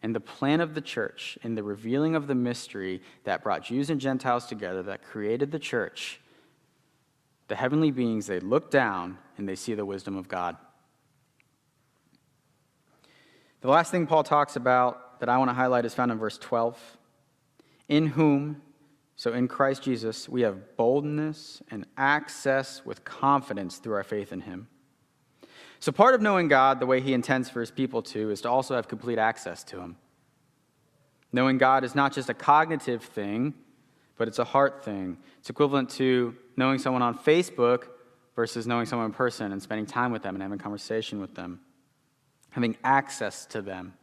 And 0.02 0.14
the 0.14 0.20
plan 0.20 0.60
of 0.60 0.74
the 0.74 0.80
church, 0.80 1.36
and 1.42 1.56
the 1.56 1.62
revealing 1.62 2.14
of 2.14 2.28
the 2.28 2.34
mystery 2.34 3.02
that 3.24 3.42
brought 3.42 3.64
Jews 3.64 3.90
and 3.90 4.00
Gentiles 4.00 4.46
together, 4.46 4.82
that 4.84 5.02
created 5.02 5.50
the 5.50 5.58
church, 5.58 6.20
the 7.48 7.56
heavenly 7.56 7.90
beings, 7.90 8.26
they 8.26 8.40
look 8.40 8.70
down 8.70 9.18
and 9.36 9.48
they 9.48 9.56
see 9.56 9.74
the 9.74 9.84
wisdom 9.84 10.16
of 10.16 10.28
God. 10.28 10.56
The 13.60 13.68
last 13.68 13.90
thing 13.90 14.06
Paul 14.06 14.22
talks 14.22 14.54
about 14.54 15.18
that 15.18 15.28
I 15.28 15.36
want 15.38 15.50
to 15.50 15.54
highlight 15.54 15.84
is 15.84 15.94
found 15.94 16.12
in 16.12 16.18
verse 16.18 16.38
12. 16.38 16.78
In 17.88 18.06
whom, 18.06 18.62
so 19.16 19.32
in 19.32 19.48
Christ 19.48 19.82
Jesus, 19.82 20.28
we 20.28 20.42
have 20.42 20.76
boldness 20.76 21.60
and 21.70 21.86
access 21.96 22.84
with 22.84 23.04
confidence 23.04 23.78
through 23.78 23.94
our 23.94 24.04
faith 24.04 24.32
in 24.32 24.42
him. 24.42 24.68
So, 25.80 25.92
part 25.92 26.14
of 26.14 26.20
knowing 26.20 26.48
God 26.48 26.80
the 26.80 26.86
way 26.86 27.00
he 27.00 27.14
intends 27.14 27.48
for 27.48 27.60
his 27.60 27.70
people 27.70 28.02
to 28.02 28.30
is 28.30 28.40
to 28.42 28.50
also 28.50 28.74
have 28.74 28.88
complete 28.88 29.18
access 29.18 29.62
to 29.64 29.80
him. 29.80 29.96
Knowing 31.32 31.58
God 31.58 31.84
is 31.84 31.94
not 31.94 32.12
just 32.12 32.28
a 32.28 32.34
cognitive 32.34 33.02
thing, 33.02 33.54
but 34.16 34.28
it's 34.28 34.38
a 34.38 34.44
heart 34.44 34.84
thing. 34.84 35.18
It's 35.38 35.50
equivalent 35.50 35.90
to 35.90 36.34
knowing 36.56 36.78
someone 36.78 37.02
on 37.02 37.16
Facebook 37.16 37.84
versus 38.34 38.66
knowing 38.66 38.86
someone 38.86 39.06
in 39.06 39.12
person 39.12 39.52
and 39.52 39.62
spending 39.62 39.86
time 39.86 40.10
with 40.10 40.22
them 40.22 40.34
and 40.34 40.42
having 40.42 40.58
conversation 40.58 41.20
with 41.20 41.34
them, 41.34 41.60
having 42.50 42.76
access 42.82 43.46
to 43.46 43.62
them. 43.62 43.94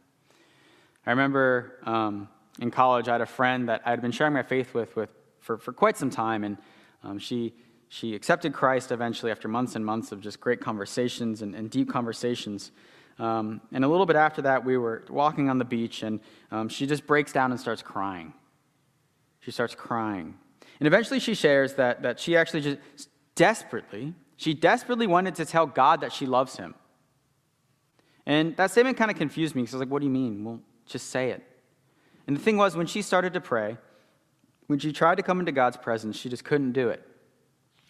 I 1.06 1.10
remember 1.10 1.78
um, 1.84 2.28
in 2.60 2.70
college, 2.70 3.08
I 3.08 3.12
had 3.12 3.20
a 3.20 3.26
friend 3.26 3.68
that 3.68 3.82
I 3.84 3.90
had 3.90 4.00
been 4.00 4.12
sharing 4.12 4.32
my 4.32 4.42
faith 4.42 4.74
with, 4.74 4.96
with 4.96 5.10
for, 5.40 5.58
for 5.58 5.72
quite 5.72 5.96
some 5.96 6.10
time, 6.10 6.42
and 6.42 6.58
um, 7.04 7.18
she, 7.18 7.54
she 7.96 8.14
accepted 8.14 8.52
Christ 8.52 8.92
eventually 8.92 9.32
after 9.32 9.48
months 9.48 9.74
and 9.74 9.84
months 9.84 10.12
of 10.12 10.20
just 10.20 10.38
great 10.38 10.60
conversations 10.60 11.40
and, 11.40 11.54
and 11.54 11.70
deep 11.70 11.88
conversations. 11.88 12.70
Um, 13.18 13.62
and 13.72 13.86
a 13.86 13.88
little 13.88 14.04
bit 14.04 14.16
after 14.16 14.42
that, 14.42 14.66
we 14.66 14.76
were 14.76 15.06
walking 15.08 15.48
on 15.48 15.56
the 15.56 15.64
beach, 15.64 16.02
and 16.02 16.20
um, 16.50 16.68
she 16.68 16.86
just 16.86 17.06
breaks 17.06 17.32
down 17.32 17.52
and 17.52 17.58
starts 17.58 17.80
crying. 17.80 18.34
She 19.40 19.50
starts 19.50 19.74
crying. 19.74 20.34
And 20.78 20.86
eventually 20.86 21.20
she 21.20 21.32
shares 21.32 21.72
that, 21.76 22.02
that 22.02 22.20
she 22.20 22.36
actually 22.36 22.60
just 22.60 23.08
desperately, 23.34 24.12
she 24.36 24.52
desperately 24.52 25.06
wanted 25.06 25.34
to 25.36 25.46
tell 25.46 25.64
God 25.64 26.02
that 26.02 26.12
she 26.12 26.26
loves 26.26 26.58
him. 26.58 26.74
And 28.26 28.54
that 28.58 28.72
statement 28.72 28.98
kind 28.98 29.10
of 29.10 29.16
confused 29.16 29.54
me 29.54 29.62
because 29.62 29.72
I 29.72 29.78
was 29.78 29.86
like, 29.86 29.90
what 29.90 30.00
do 30.00 30.04
you 30.04 30.12
mean? 30.12 30.44
Well, 30.44 30.60
just 30.84 31.08
say 31.08 31.30
it. 31.30 31.42
And 32.26 32.36
the 32.36 32.42
thing 32.42 32.58
was, 32.58 32.76
when 32.76 32.88
she 32.88 33.00
started 33.00 33.32
to 33.32 33.40
pray, 33.40 33.78
when 34.66 34.78
she 34.78 34.92
tried 34.92 35.14
to 35.14 35.22
come 35.22 35.40
into 35.40 35.52
God's 35.52 35.78
presence, 35.78 36.18
she 36.18 36.28
just 36.28 36.44
couldn't 36.44 36.72
do 36.72 36.90
it. 36.90 37.02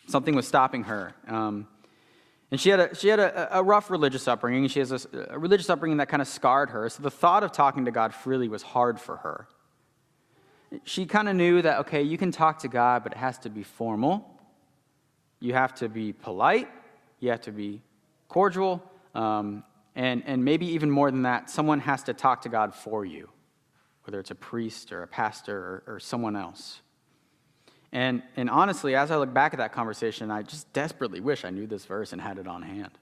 Something 0.07 0.35
was 0.35 0.47
stopping 0.47 0.85
her. 0.85 1.15
Um, 1.27 1.67
and 2.51 2.61
she 2.61 2.71
had, 2.71 2.81
a, 2.81 2.95
she 2.95 3.09
had 3.09 3.19
a, 3.19 3.59
a 3.59 3.63
rough 3.63 3.91
religious 3.91 4.29
upbringing. 4.29 4.69
She 4.69 4.79
has 4.79 4.93
a, 4.93 5.27
a 5.31 5.39
religious 5.39 5.69
upbringing 5.69 5.99
that 5.99 6.09
kind 6.09 6.23
of 6.23 6.29
scarred 6.29 6.71
her. 6.71 6.89
So 6.89 7.03
the 7.03 7.11
thought 7.11 7.43
of 7.43 7.53
talking 7.53 7.87
to 7.87 7.91
God 7.91 8.15
freely 8.15 8.49
was 8.49 8.63
hard 8.63 9.01
for 9.01 9.17
her. 9.19 9.49
She 10.85 11.07
kind 11.07 11.29
of 11.29 11.35
knew 11.35 11.63
that, 11.63 11.81
okay, 11.81 12.03
you 12.03 12.17
can 12.17 12.31
talk 12.31 12.61
to 12.61 12.69
God, 12.69 13.03
but 13.03 13.13
it 13.13 13.19
has 13.19 13.39
to 13.39 13.51
be 13.51 13.63
formal. 13.63 14.41
You 15.41 15.55
have 15.55 15.75
to 15.77 15.89
be 15.89 16.13
polite. 16.13 16.69
You 17.21 17.31
have 17.31 17.43
to 17.43 17.53
be 17.53 17.83
cordial. 18.29 18.83
Um, 19.15 19.65
and, 19.95 20.23
and 20.27 20.45
maybe 20.45 20.67
even 20.67 20.91
more 20.91 21.11
than 21.11 21.23
that, 21.23 21.51
someone 21.51 21.81
has 21.81 22.05
to 22.05 22.15
talk 22.15 22.43
to 22.43 22.49
God 22.49 22.75
for 22.75 23.05
you, 23.05 23.29
whether 24.05 24.21
it's 24.21 24.31
a 24.31 24.35
priest 24.37 24.93
or 24.93 25.03
a 25.03 25.09
pastor 25.09 25.57
or, 25.57 25.95
or 25.95 26.01
someone 26.01 26.37
else. 26.37 26.81
And, 27.93 28.23
and 28.37 28.51
honestly, 28.51 28.95
as 28.95 29.11
I 29.11 29.17
look 29.17 29.33
back 29.33 29.55
at 29.55 29.59
that 29.59 29.73
conversation, 29.73 30.31
I 30.31 30.43
just 30.43 30.73
desperately 30.73 31.21
wish 31.21 31.45
I 31.45 31.51
knew 31.51 31.67
this 31.67 31.85
verse 31.85 32.13
and 32.13 32.21
had 32.21 32.39
it 32.39 32.47
on 32.47 32.63
hand. 32.63 32.99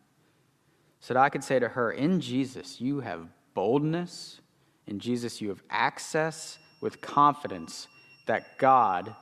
So 1.01 1.15
that 1.15 1.23
I 1.23 1.29
could 1.29 1.45
say 1.45 1.59
to 1.59 1.69
her, 1.69 1.93
In 1.93 2.21
Jesus, 2.21 2.81
you 2.81 3.01
have 3.01 3.27
boldness. 3.55 4.41
In 4.87 4.99
Jesus, 4.99 5.41
you 5.41 5.49
have 5.49 5.63
access 5.71 6.59
with 6.81 7.01
confidence 7.01 7.89
that 8.27 8.59
God, 8.59 9.15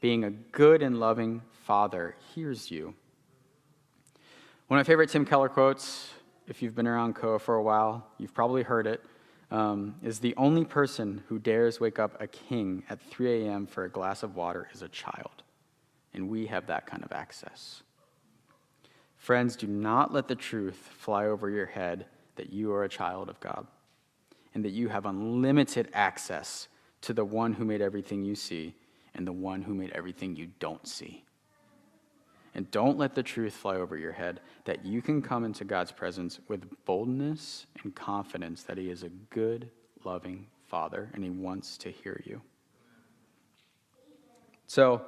being 0.00 0.24
a 0.24 0.30
good 0.30 0.82
and 0.82 1.00
loving 1.00 1.42
Father, 1.64 2.14
hears 2.34 2.70
you. 2.70 2.94
One 4.68 4.80
of 4.80 4.86
my 4.86 4.90
favorite 4.90 5.10
Tim 5.10 5.24
Keller 5.24 5.48
quotes, 5.48 6.10
if 6.46 6.62
you've 6.62 6.74
been 6.74 6.86
around 6.86 7.14
Koa 7.14 7.38
for 7.38 7.56
a 7.56 7.62
while, 7.62 8.06
you've 8.18 8.34
probably 8.34 8.62
heard 8.62 8.86
it, 8.86 9.02
um, 9.50 9.96
is 10.02 10.18
the 10.18 10.34
only 10.36 10.64
person 10.64 11.22
who 11.28 11.38
dares 11.38 11.80
wake 11.80 11.98
up 11.98 12.20
a 12.20 12.26
king 12.26 12.82
at 12.88 13.00
3 13.00 13.44
a.m. 13.44 13.66
for 13.66 13.84
a 13.84 13.90
glass 13.90 14.22
of 14.22 14.36
water 14.36 14.68
is 14.72 14.82
a 14.82 14.88
child. 14.88 15.42
And 16.12 16.28
we 16.28 16.46
have 16.46 16.66
that 16.68 16.86
kind 16.86 17.04
of 17.04 17.12
access. 17.12 17.82
Friends, 19.16 19.56
do 19.56 19.66
not 19.66 20.12
let 20.12 20.28
the 20.28 20.34
truth 20.34 20.76
fly 20.98 21.26
over 21.26 21.48
your 21.50 21.66
head 21.66 22.06
that 22.36 22.52
you 22.52 22.72
are 22.72 22.84
a 22.84 22.88
child 22.88 23.28
of 23.28 23.40
God 23.40 23.66
and 24.54 24.64
that 24.64 24.70
you 24.70 24.88
have 24.88 25.06
unlimited 25.06 25.88
access 25.92 26.68
to 27.00 27.12
the 27.12 27.24
one 27.24 27.54
who 27.54 27.64
made 27.64 27.80
everything 27.80 28.24
you 28.24 28.34
see 28.34 28.74
and 29.14 29.26
the 29.26 29.32
one 29.32 29.62
who 29.62 29.74
made 29.74 29.90
everything 29.92 30.36
you 30.36 30.48
don't 30.58 30.86
see. 30.86 31.24
And 32.54 32.70
don't 32.70 32.96
let 32.96 33.14
the 33.14 33.22
truth 33.22 33.54
fly 33.54 33.76
over 33.76 33.96
your 33.96 34.12
head 34.12 34.40
that 34.64 34.84
you 34.84 35.02
can 35.02 35.20
come 35.20 35.44
into 35.44 35.64
God's 35.64 35.90
presence 35.90 36.38
with 36.48 36.64
boldness 36.84 37.66
and 37.82 37.94
confidence 37.94 38.62
that 38.64 38.78
He 38.78 38.90
is 38.90 39.02
a 39.02 39.08
good, 39.08 39.70
loving 40.04 40.46
Father 40.66 41.10
and 41.14 41.24
He 41.24 41.30
wants 41.30 41.76
to 41.78 41.90
hear 41.90 42.20
you. 42.24 42.40
So, 44.66 45.02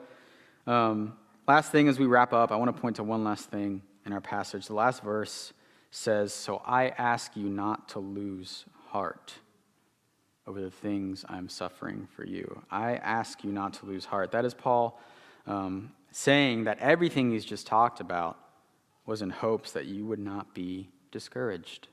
um, 0.67 1.17
last 1.47 1.71
thing 1.71 1.89
as 1.89 1.99
we 1.99 2.07
wrap 2.07 2.33
up, 2.33 2.51
I 2.51 2.57
want 2.57 2.75
to 2.75 2.81
point 2.81 2.97
to 2.97 3.05
one 3.05 3.25
last 3.25 3.51
thing 3.51 3.83
in 4.05 4.13
our 4.13 4.21
passage. 4.21 4.67
The 4.67 4.75
last 4.75 5.03
verse 5.03 5.53
says, 5.91 6.33
So 6.33 6.63
I 6.67 6.89
ask 6.89 7.37
you 7.37 7.49
not 7.49 7.89
to 7.91 8.01
lose 8.01 8.65
heart 8.89 9.35
over 10.47 10.61
the 10.61 10.71
things 10.71 11.25
I'm 11.29 11.49
suffering 11.49 12.07
for 12.15 12.25
you. 12.25 12.63
I 12.71 12.97
ask 12.97 13.43
you 13.45 13.51
not 13.51 13.75
to 13.75 13.87
lose 13.87 14.05
heart. 14.05 14.33
That 14.33 14.45
is 14.45 14.55
Paul 14.55 15.01
um, 15.47 15.93
saying 16.18 16.64
that 16.64 16.79
everything 16.79 17.31
he's 17.31 17.44
just 17.44 17.66
talked 17.66 18.00
about 18.00 18.38
was 19.05 19.20
in 19.20 19.29
hopes 19.29 19.72
that 19.72 19.85
you 19.85 20.07
would 20.07 20.18
not 20.18 20.55
be 20.55 20.88
discouraged. 21.12 21.88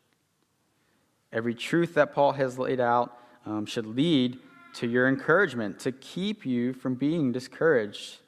Every 1.34 1.54
truth 1.54 1.96
that 1.96 2.14
Paul 2.14 2.32
has 2.32 2.58
laid 2.58 2.80
out 2.80 3.20
um, 3.46 3.66
should 3.66 3.86
lead 3.86 4.40
to 4.76 4.88
your 4.88 5.10
encouragement, 5.10 5.78
to 5.80 5.92
keep 5.92 6.46
you 6.46 6.72
from 6.72 6.96
being 6.96 7.34
discouraged. 7.34 8.20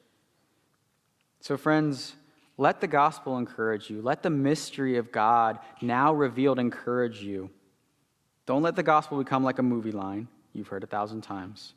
So, 1.40 1.56
friends, 1.56 2.14
let 2.58 2.82
the 2.82 2.86
gospel 2.86 3.38
encourage 3.38 3.88
you. 3.88 4.02
Let 4.02 4.22
the 4.22 4.28
mystery 4.28 4.98
of 4.98 5.10
God 5.10 5.60
now 5.80 6.12
revealed 6.12 6.58
encourage 6.58 7.22
you. 7.22 7.48
Don't 8.44 8.62
let 8.62 8.76
the 8.76 8.82
gospel 8.82 9.16
become 9.16 9.42
like 9.42 9.58
a 9.58 9.62
movie 9.62 9.92
line. 9.92 10.28
You've 10.52 10.68
heard 10.68 10.84
a 10.84 10.86
thousand 10.86 11.22
times. 11.22 11.72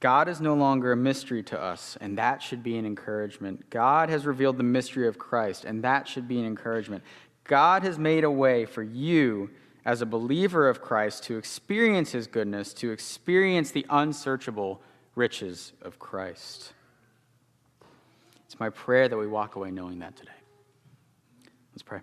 God 0.00 0.28
is 0.28 0.40
no 0.40 0.54
longer 0.54 0.92
a 0.92 0.96
mystery 0.96 1.42
to 1.44 1.60
us, 1.60 1.98
and 2.00 2.16
that 2.16 2.42
should 2.42 2.62
be 2.62 2.78
an 2.78 2.86
encouragement. 2.86 3.68
God 3.68 4.08
has 4.08 4.24
revealed 4.24 4.56
the 4.56 4.62
mystery 4.62 5.06
of 5.06 5.18
Christ, 5.18 5.66
and 5.66 5.84
that 5.84 6.08
should 6.08 6.26
be 6.26 6.38
an 6.38 6.46
encouragement. 6.46 7.04
God 7.44 7.82
has 7.82 7.98
made 7.98 8.24
a 8.24 8.30
way 8.30 8.64
for 8.64 8.82
you 8.82 9.50
as 9.84 10.00
a 10.00 10.06
believer 10.06 10.68
of 10.68 10.80
Christ 10.80 11.24
to 11.24 11.36
experience 11.36 12.12
his 12.12 12.26
goodness, 12.26 12.72
to 12.74 12.90
experience 12.90 13.72
the 13.72 13.84
unsearchable 13.90 14.80
riches 15.14 15.74
of 15.82 15.98
Christ. 15.98 16.72
It's 18.46 18.58
my 18.58 18.70
prayer 18.70 19.06
that 19.06 19.16
we 19.16 19.26
walk 19.26 19.56
away 19.56 19.70
knowing 19.70 19.98
that 19.98 20.16
today. 20.16 20.30
Let's 21.72 21.82
pray. 21.82 22.00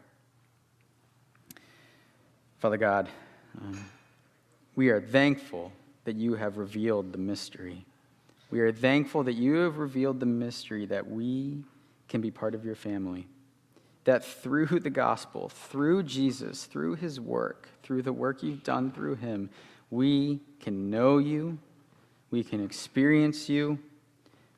Father 2.59 2.77
God, 2.77 3.09
um, 3.59 3.85
we 4.75 4.89
are 4.89 5.01
thankful 5.01 5.71
that 6.07 6.15
you 6.15 6.35
have 6.35 6.57
revealed 6.57 7.11
the 7.11 7.17
mystery. 7.17 7.83
We 8.49 8.61
are 8.61 8.71
thankful 8.71 9.23
that 9.23 9.33
you 9.33 9.55
have 9.55 9.77
revealed 9.77 10.21
the 10.21 10.25
mystery 10.25 10.85
that 10.85 11.05
we 11.05 11.65
can 12.07 12.21
be 12.21 12.31
part 12.31 12.55
of 12.55 12.63
your 12.63 12.75
family. 12.75 13.27
That 14.05 14.23
through 14.23 14.67
the 14.79 14.89
gospel, 14.89 15.49
through 15.49 16.03
Jesus, 16.03 16.63
through 16.63 16.95
his 16.95 17.19
work, 17.19 17.67
through 17.83 18.03
the 18.03 18.13
work 18.13 18.41
you've 18.41 18.63
done 18.63 18.89
through 18.89 19.15
him, 19.15 19.49
we 19.91 20.39
can 20.61 20.89
know 20.89 21.17
you, 21.17 21.57
we 22.31 22.41
can 22.41 22.63
experience 22.63 23.49
you, 23.49 23.77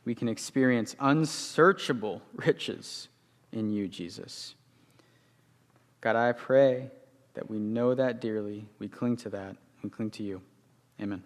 we 0.05 0.13
can 0.13 0.29
experience 0.29 0.95
unsearchable 0.99 2.21
riches 2.35 3.07
in 3.51 3.71
you, 3.71 3.87
Jesus. 3.87 4.53
God, 5.99 6.15
I 6.15 6.31
pray 6.31 6.91
that 7.33 7.49
we 7.49 7.57
know 7.57 7.95
that 7.95 8.21
dearly, 8.21 8.67
we 8.77 8.87
cling 8.87 9.17
to 9.17 9.29
that, 9.31 9.55
we 9.81 9.89
cling 9.89 10.11
to 10.11 10.21
you. 10.21 10.43
Amen. 11.01 11.23